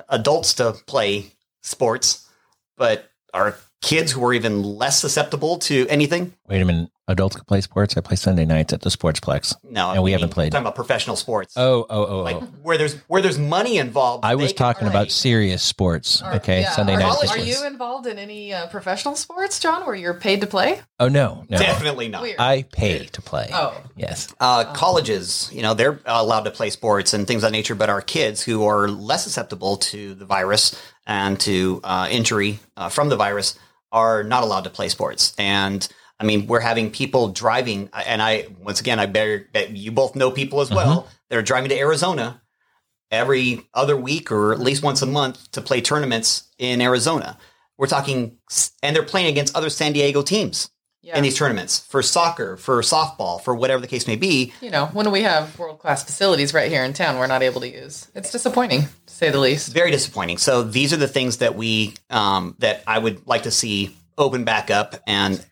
adults 0.08 0.54
to 0.54 0.72
play 0.86 1.32
sports, 1.62 2.28
but 2.76 3.10
our 3.34 3.56
kids 3.80 4.12
who 4.12 4.24
are 4.24 4.34
even 4.34 4.62
less 4.62 5.00
susceptible 5.00 5.58
to 5.58 5.86
anything. 5.88 6.32
Wait 6.48 6.60
a 6.60 6.64
minute. 6.64 6.90
Adults 7.10 7.36
can 7.36 7.44
play 7.46 7.62
sports. 7.62 7.96
I 7.96 8.02
play 8.02 8.16
Sunday 8.16 8.44
nights 8.44 8.74
at 8.74 8.82
the 8.82 8.90
Sportsplex. 8.90 9.54
No, 9.64 9.92
And 9.92 10.02
we 10.02 10.10
I 10.10 10.12
haven't 10.12 10.26
mean, 10.28 10.34
played. 10.34 10.52
Talking 10.52 10.64
about 10.64 10.74
professional 10.74 11.16
sports, 11.16 11.54
Oh, 11.56 11.86
oh, 11.88 12.06
oh, 12.06 12.18
like 12.22 12.36
oh. 12.36 12.40
where 12.62 12.76
there's 12.76 12.96
where 13.06 13.22
there's 13.22 13.38
money 13.38 13.78
involved. 13.78 14.26
I 14.26 14.34
was 14.34 14.52
talking 14.52 14.80
play. 14.88 14.90
about 14.90 15.10
serious 15.10 15.62
sports. 15.62 16.20
Are- 16.20 16.34
Okay, 16.34 16.60
yeah. 16.62 16.70
Sunday 16.72 16.96
are, 16.96 17.00
night. 17.00 17.30
Are 17.30 17.38
you 17.38 17.64
involved 17.66 18.06
in 18.06 18.18
any 18.18 18.52
uh, 18.52 18.66
professional 18.66 19.16
sports, 19.16 19.58
John, 19.58 19.86
where 19.86 19.94
you're 19.94 20.12
paid 20.14 20.42
to 20.42 20.46
play? 20.46 20.80
Oh 21.00 21.08
no, 21.08 21.46
no. 21.48 21.56
Definitely 21.58 22.08
not. 22.08 22.22
Weird. 22.22 22.36
I 22.40 22.64
pay 22.70 23.06
to 23.06 23.22
play. 23.22 23.48
Oh. 23.54 23.80
yes. 23.96 24.34
Uh, 24.38 24.64
colleges, 24.74 25.48
you 25.52 25.62
know, 25.62 25.72
they're 25.72 26.00
allowed 26.04 26.42
to 26.44 26.50
play 26.50 26.68
sports 26.68 27.14
and 27.14 27.26
things 27.26 27.42
of 27.42 27.48
that 27.50 27.52
nature, 27.56 27.74
but 27.74 27.88
our 27.88 28.02
kids 28.02 28.42
who 28.42 28.66
are 28.66 28.86
less 28.88 29.24
susceptible 29.24 29.78
to 29.78 30.14
the 30.14 30.26
virus 30.26 30.78
and 31.06 31.40
to 31.40 31.80
uh, 31.84 32.06
injury 32.10 32.58
uh, 32.76 32.90
from 32.90 33.08
the 33.08 33.16
virus 33.16 33.58
are 33.92 34.22
not 34.22 34.42
allowed 34.42 34.64
to 34.64 34.70
play 34.70 34.88
sports. 34.88 35.34
And 35.38 35.86
I 36.20 36.24
mean, 36.24 36.46
we're 36.46 36.60
having 36.60 36.90
people 36.90 37.28
driving, 37.28 37.90
and 37.92 38.20
I 38.20 38.48
once 38.60 38.80
again, 38.80 38.98
I 38.98 39.06
better 39.06 39.48
bet 39.52 39.70
you 39.70 39.92
both 39.92 40.16
know 40.16 40.30
people 40.30 40.60
as 40.60 40.70
well. 40.70 41.02
Mm-hmm. 41.02 41.08
They're 41.30 41.42
driving 41.42 41.68
to 41.70 41.78
Arizona 41.78 42.42
every 43.10 43.66
other 43.72 43.96
week 43.96 44.30
or 44.30 44.52
at 44.52 44.60
least 44.60 44.82
once 44.82 45.00
a 45.02 45.06
month 45.06 45.50
to 45.52 45.60
play 45.60 45.80
tournaments 45.80 46.48
in 46.58 46.80
Arizona. 46.80 47.38
We're 47.76 47.86
talking, 47.86 48.36
and 48.82 48.94
they're 48.94 49.04
playing 49.04 49.28
against 49.28 49.56
other 49.56 49.70
San 49.70 49.92
Diego 49.92 50.22
teams 50.22 50.70
Yeah. 51.00 51.16
in 51.16 51.22
these 51.22 51.36
tournaments 51.36 51.78
for 51.78 52.02
soccer, 52.02 52.56
for 52.56 52.80
softball, 52.80 53.40
for 53.40 53.54
whatever 53.54 53.80
the 53.80 53.86
case 53.86 54.06
may 54.08 54.16
be. 54.16 54.52
you 54.60 54.70
know, 54.70 54.86
when 54.86 55.10
we 55.12 55.22
have 55.22 55.56
world 55.58 55.78
class 55.78 56.02
facilities 56.02 56.52
right 56.52 56.70
here 56.70 56.82
in 56.82 56.92
town, 56.92 57.18
we're 57.18 57.28
not 57.28 57.42
able 57.42 57.60
to 57.60 57.68
use. 57.68 58.08
It's 58.16 58.32
disappointing, 58.32 58.82
to 59.06 59.14
say 59.14 59.30
the 59.30 59.38
least. 59.38 59.72
very 59.72 59.92
disappointing. 59.92 60.38
So 60.38 60.64
these 60.64 60.92
are 60.92 60.96
the 60.96 61.06
things 61.08 61.36
that 61.38 61.54
we 61.54 61.94
um, 62.10 62.56
that 62.58 62.82
I 62.86 62.98
would 62.98 63.26
like 63.28 63.44
to 63.44 63.50
see 63.52 63.96
open 64.18 64.44
back 64.44 64.70
up 64.70 64.96
and 65.06 65.44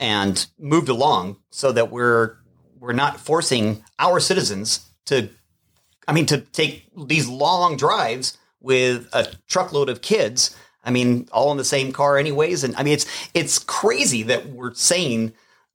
and 0.00 0.46
moved 0.58 0.88
along 0.88 1.36
so 1.50 1.70
that 1.72 1.90
we're 1.90 2.36
we're 2.80 2.92
not 2.92 3.20
forcing 3.20 3.84
our 3.98 4.18
citizens 4.20 4.90
to 5.06 5.28
I 6.08 6.12
mean 6.12 6.26
to 6.26 6.38
take 6.38 6.88
these 7.06 7.28
long 7.28 7.76
drives 7.76 8.36
with 8.60 9.08
a 9.12 9.26
truckload 9.48 9.88
of 9.88 10.00
kids. 10.02 10.56
I 10.84 10.90
mean, 10.90 11.28
all 11.32 11.52
in 11.52 11.58
the 11.58 11.64
same 11.64 11.92
car, 11.92 12.18
anyways. 12.18 12.64
And 12.64 12.74
I 12.76 12.82
mean, 12.82 12.94
it's 12.94 13.06
it's 13.34 13.58
crazy 13.58 14.22
that 14.24 14.48
we're 14.50 14.74
saying 14.74 15.32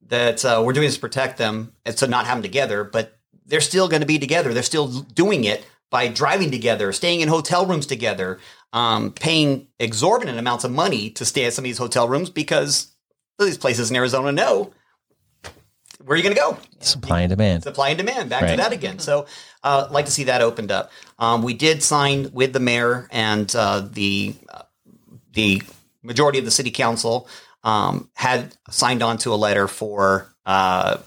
that 0.08 0.44
uh, 0.44 0.62
we're 0.64 0.72
doing 0.72 0.86
this 0.86 0.94
to 0.96 1.00
protect 1.00 1.38
them 1.38 1.72
and 1.84 1.96
to 1.96 2.06
not 2.06 2.26
have 2.26 2.38
them 2.38 2.42
together, 2.42 2.84
but 2.84 3.18
they're 3.46 3.60
still 3.60 3.88
going 3.88 4.00
to 4.00 4.06
be 4.06 4.18
together. 4.18 4.52
They're 4.52 4.62
still 4.62 4.88
doing 4.88 5.44
it 5.44 5.66
by 5.90 6.08
driving 6.08 6.50
together, 6.50 6.92
staying 6.92 7.20
in 7.20 7.28
hotel 7.28 7.64
rooms 7.64 7.86
together, 7.86 8.38
um, 8.72 9.12
paying 9.12 9.68
exorbitant 9.78 10.38
amounts 10.38 10.64
of 10.64 10.70
money 10.70 11.10
to 11.10 11.24
stay 11.24 11.44
at 11.44 11.54
some 11.54 11.62
of 11.62 11.64
these 11.64 11.78
hotel 11.78 12.08
rooms 12.08 12.28
because 12.28 12.94
these 13.38 13.56
places 13.56 13.90
in 13.90 13.96
Arizona 13.96 14.32
know 14.32 14.72
where 16.04 16.14
are 16.14 16.16
you 16.16 16.22
going 16.22 16.34
to 16.34 16.40
go? 16.40 16.58
Supply 16.80 17.20
and 17.20 17.30
demand. 17.30 17.64
supply 17.64 17.88
and 17.88 17.98
demand. 17.98 18.30
Back 18.30 18.48
to 18.48 18.56
that 18.56 18.72
again. 18.72 18.98
So, 18.98 19.26
uh, 19.64 19.86
I'd 19.86 19.92
like 19.92 20.06
to 20.06 20.12
see 20.12 20.24
that 20.24 20.40
opened 20.40 20.70
up. 20.70 20.92
Um, 21.18 21.42
we 21.42 21.54
did 21.54 21.82
sign 21.82 22.30
with 22.32 22.52
the 22.52 22.60
mayor 22.60 23.08
and 23.10 23.54
uh, 23.54 23.80
the 23.80 24.34
uh, 24.48 24.62
the 25.38 25.62
majority 26.02 26.40
of 26.40 26.44
the 26.44 26.50
city 26.50 26.72
council 26.72 27.28
um, 27.62 28.10
had 28.14 28.56
signed 28.70 29.02
on 29.02 29.18
to 29.18 29.32
a 29.32 29.36
letter 29.36 29.68
for 29.68 30.34
uh, 30.44 30.98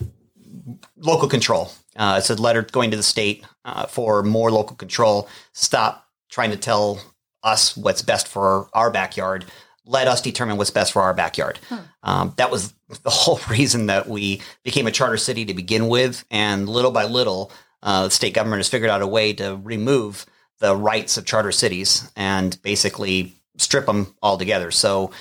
local 0.95 1.27
control. 1.27 1.71
Uh, 1.97 2.15
it's 2.17 2.29
a 2.29 2.41
letter 2.41 2.61
going 2.61 2.91
to 2.91 2.97
the 2.97 3.03
state 3.03 3.43
uh, 3.65 3.85
for 3.87 4.23
more 4.23 4.49
local 4.49 4.77
control. 4.77 5.27
Stop 5.51 6.07
trying 6.29 6.51
to 6.51 6.57
tell 6.57 7.01
us 7.43 7.75
what's 7.75 8.01
best 8.01 8.27
for 8.27 8.69
our 8.73 8.89
backyard. 8.89 9.43
Let 9.85 10.07
us 10.07 10.21
determine 10.21 10.55
what's 10.55 10.69
best 10.69 10.93
for 10.93 11.01
our 11.01 11.13
backyard. 11.13 11.59
Um, 12.03 12.33
that 12.37 12.51
was 12.51 12.73
the 13.03 13.09
whole 13.09 13.39
reason 13.49 13.87
that 13.87 14.07
we 14.07 14.41
became 14.63 14.87
a 14.87 14.91
charter 14.91 15.17
city 15.17 15.43
to 15.45 15.53
begin 15.53 15.89
with. 15.89 16.23
And 16.31 16.69
little 16.69 16.91
by 16.91 17.03
little, 17.03 17.51
uh, 17.83 18.03
the 18.03 18.11
state 18.11 18.33
government 18.33 18.59
has 18.59 18.69
figured 18.69 18.91
out 18.91 19.01
a 19.01 19.07
way 19.07 19.33
to 19.33 19.59
remove 19.61 20.25
the 20.59 20.73
rights 20.73 21.17
of 21.17 21.25
charter 21.25 21.51
cities 21.51 22.09
and 22.15 22.61
basically 22.61 23.33
strip 23.61 23.85
them 23.85 24.15
altogether. 24.21 24.71
So 24.71 25.11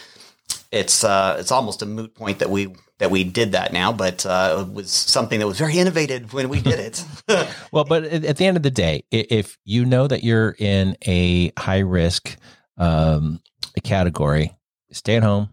it's 0.72 1.05
uh, 1.05 1.37
it's 1.38 1.53
almost 1.53 1.83
a 1.83 1.87
moot 1.87 2.14
point 2.14 2.38
that 2.40 2.50
we 2.50 2.74
that 2.98 3.11
we 3.11 3.24
did 3.24 3.53
that 3.53 3.72
now, 3.72 3.92
but 3.92 4.24
uh, 4.26 4.64
it 4.66 4.72
was 4.72 4.90
something 4.90 5.40
that 5.40 5.46
was 5.46 5.59
very 5.59 5.79
innovative 5.79 6.33
when 6.33 6.48
we 6.48 6.61
did 6.61 6.79
it. 6.79 7.05
Well, 7.72 7.85
but 7.85 8.05
at 8.05 8.24
at 8.24 8.37
the 8.37 8.46
end 8.46 8.57
of 8.57 8.64
the 8.64 8.70
day, 8.70 9.05
if 9.12 9.57
you 9.64 9.85
know 9.85 10.07
that 10.09 10.24
you're 10.24 10.57
in 10.59 10.96
a 11.07 11.53
high 11.57 11.79
risk 11.79 12.37
um, 12.76 13.40
category, 13.85 14.57
stay 14.90 15.16
at 15.16 15.22
home, 15.22 15.50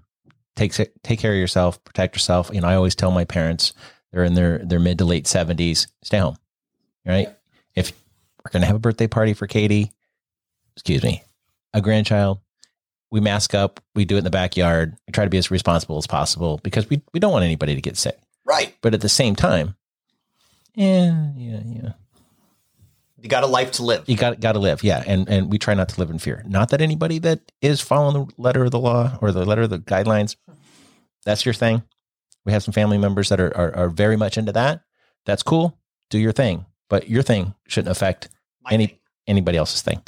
take 0.56 0.74
take 1.04 1.20
care 1.20 1.32
of 1.32 1.38
yourself, 1.38 1.84
protect 1.84 2.16
yourself. 2.16 2.50
You 2.52 2.62
know, 2.62 2.68
I 2.68 2.76
always 2.76 2.96
tell 2.96 3.12
my 3.12 3.26
parents 3.26 3.74
they're 4.12 4.24
in 4.24 4.34
their 4.34 4.58
their 4.60 4.80
mid 4.80 4.98
to 4.98 5.06
late 5.06 5.28
seventies, 5.28 5.88
stay 6.04 6.18
home. 6.18 6.38
Right? 7.06 7.30
If 7.76 7.92
we're 8.44 8.52
gonna 8.52 8.66
have 8.66 8.76
a 8.76 8.80
birthday 8.80 9.08
party 9.08 9.34
for 9.34 9.46
Katie, 9.46 9.92
excuse 10.76 11.04
me, 11.04 11.24
a 11.74 11.82
grandchild, 11.82 12.40
we 13.12 13.20
mask 13.20 13.54
up, 13.56 13.80
we 13.96 14.06
do 14.06 14.16
it 14.16 14.20
in 14.20 14.24
the 14.24 14.30
backyard. 14.30 14.96
We 15.08 15.12
try 15.12 15.24
to 15.24 15.30
be 15.30 15.38
as 15.38 15.50
responsible 15.52 15.98
as 15.98 16.08
possible 16.08 16.60
because 16.64 16.90
we 16.90 17.02
we 17.14 17.20
don't 17.20 17.32
want 17.32 17.46
anybody 17.46 17.76
to 17.76 17.82
get 17.82 17.98
sick. 17.98 18.18
right. 18.46 18.76
But 18.82 18.94
at 18.94 19.02
the 19.02 19.10
same 19.10 19.36
time, 19.36 19.76
yeah, 20.76 21.32
yeah, 21.36 21.62
yeah. 21.66 21.90
You 23.20 23.30
got 23.30 23.44
a 23.44 23.48
life 23.48 23.72
to 23.74 23.84
live. 23.84 24.04
You 24.08 24.16
got 24.16 24.40
got 24.40 24.52
to 24.54 24.60
live, 24.60 24.84
yeah, 24.84 25.04
and 25.08 25.28
and 25.28 25.52
we 25.52 25.58
try 25.58 25.74
not 25.74 25.90
to 25.90 26.00
live 26.00 26.10
in 26.12 26.20
fear. 26.20 26.44
Not 26.48 26.70
that 26.70 26.82
anybody 26.82 27.18
that 27.20 27.52
is 27.62 27.82
following 27.82 28.14
the 28.28 28.34
letter 28.42 28.64
of 28.66 28.72
the 28.72 28.80
law 28.80 29.18
or 29.22 29.32
the 29.32 29.44
letter 29.46 29.64
of 29.64 29.70
the 29.72 29.80
guidelines, 29.80 30.36
that's 31.26 31.44
your 31.46 31.54
thing. 31.56 31.82
We 32.46 32.52
have 32.54 32.64
some 32.64 32.74
family 32.74 32.98
members 33.00 33.30
that 33.30 33.40
are 33.40 33.56
are, 33.58 33.76
are 33.76 33.90
very 33.90 34.18
much 34.18 34.38
into 34.38 34.52
that. 34.52 34.82
That's 35.26 35.44
cool. 35.44 35.78
Do 36.10 36.20
your 36.20 36.32
thing, 36.32 36.66
but 36.90 37.10
your 37.10 37.24
thing 37.24 37.56
shouldn't 37.68 37.92
affect 37.92 38.30
My 38.64 38.72
any 38.72 38.88
thing. 38.88 39.00
anybody 39.26 39.58
else's 39.58 39.82
thing. 39.82 40.02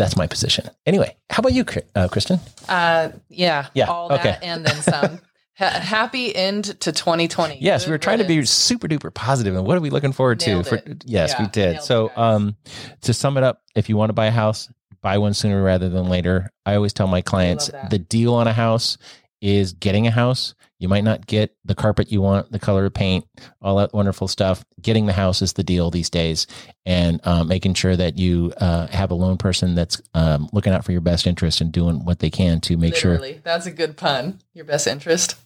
That's 0.00 0.16
my 0.16 0.26
position. 0.26 0.68
Anyway, 0.86 1.14
how 1.28 1.40
about 1.40 1.52
you, 1.52 1.64
uh, 1.94 2.08
Kristen? 2.08 2.40
Uh, 2.68 3.10
yeah, 3.28 3.66
Yeah, 3.74 3.86
all 3.86 4.08
that 4.08 4.20
okay. 4.20 4.38
and 4.42 4.64
then 4.66 4.76
some. 4.82 5.20
Ha- 5.58 5.78
happy 5.78 6.34
end 6.34 6.64
to 6.80 6.90
2020. 6.90 7.58
Yes, 7.60 7.82
we 7.82 7.88
Good 7.88 7.90
were 7.92 7.98
trying 7.98 8.16
to 8.16 8.24
be 8.24 8.42
super 8.46 8.88
duper 8.88 9.12
positive, 9.12 9.54
and 9.54 9.66
what 9.66 9.76
are 9.76 9.82
we 9.82 9.90
looking 9.90 10.12
forward 10.12 10.40
Nailed 10.46 10.64
to? 10.64 10.78
For, 10.78 10.82
yes, 11.04 11.38
we 11.38 11.48
did. 11.48 11.82
So, 11.82 12.10
um, 12.16 12.56
to 13.02 13.12
sum 13.12 13.36
it 13.36 13.42
up, 13.42 13.60
if 13.74 13.90
you 13.90 13.96
want 13.98 14.08
to 14.08 14.14
buy 14.14 14.24
a 14.24 14.30
house, 14.30 14.72
buy 15.02 15.18
one 15.18 15.34
sooner 15.34 15.62
rather 15.62 15.90
than 15.90 16.08
later. 16.08 16.50
I 16.64 16.76
always 16.76 16.94
tell 16.94 17.08
my 17.08 17.20
clients 17.20 17.70
the 17.90 17.98
deal 17.98 18.32
on 18.32 18.46
a 18.48 18.54
house 18.54 18.96
is 19.40 19.72
getting 19.72 20.06
a 20.06 20.10
house. 20.10 20.54
You 20.78 20.88
might 20.88 21.04
not 21.04 21.26
get 21.26 21.54
the 21.64 21.74
carpet 21.74 22.10
you 22.10 22.22
want, 22.22 22.50
the 22.52 22.58
color 22.58 22.86
of 22.86 22.94
paint, 22.94 23.26
all 23.60 23.76
that 23.76 23.92
wonderful 23.92 24.28
stuff. 24.28 24.64
Getting 24.80 25.06
the 25.06 25.12
house 25.12 25.42
is 25.42 25.52
the 25.52 25.62
deal 25.62 25.90
these 25.90 26.08
days, 26.10 26.46
and 26.86 27.20
um, 27.26 27.48
making 27.48 27.74
sure 27.74 27.94
that 27.96 28.18
you 28.18 28.52
uh, 28.58 28.86
have 28.86 29.10
a 29.10 29.14
loan 29.14 29.36
person 29.36 29.74
that's 29.74 30.00
um, 30.14 30.48
looking 30.52 30.72
out 30.72 30.84
for 30.84 30.92
your 30.92 31.00
best 31.02 31.26
interest 31.26 31.60
and 31.60 31.70
doing 31.72 32.04
what 32.04 32.18
they 32.20 32.30
can 32.30 32.60
to 32.62 32.76
make 32.76 32.96
sure. 32.96 33.18
That's 33.44 33.66
a 33.66 33.70
good 33.70 33.96
pun. 33.96 34.40
Your 34.54 34.64
best 34.64 34.86
interest. 34.86 35.36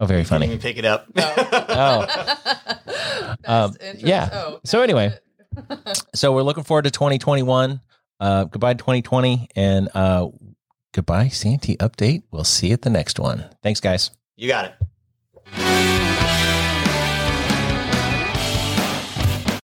Oh, 0.00 0.06
very 0.06 0.20
Didn't 0.20 0.28
funny. 0.28 0.46
even 0.46 0.58
pick 0.58 0.76
it 0.78 0.84
up. 0.84 1.06
Oh. 1.16 2.06
Best 3.42 3.48
Um, 3.48 3.74
yeah. 3.98 4.28
Oh, 4.32 4.60
So 4.64 4.80
anyway, 4.82 5.12
so 6.14 6.32
we're 6.32 6.42
looking 6.42 6.64
forward 6.64 6.84
to 6.84 6.90
2021. 6.90 7.80
Uh, 8.18 8.44
goodbye 8.44 8.74
2020 8.74 9.48
and 9.56 9.88
uh, 9.94 10.28
goodbye 10.96 11.28
Santee 11.28 11.76
update. 11.76 12.22
We'll 12.30 12.44
see 12.44 12.68
you 12.68 12.72
at 12.72 12.82
the 12.82 12.90
next 12.90 13.18
one. 13.20 13.44
Thanks, 13.62 13.80
guys. 13.80 14.10
you 14.36 14.48
got 14.48 14.64
it. 14.64 14.72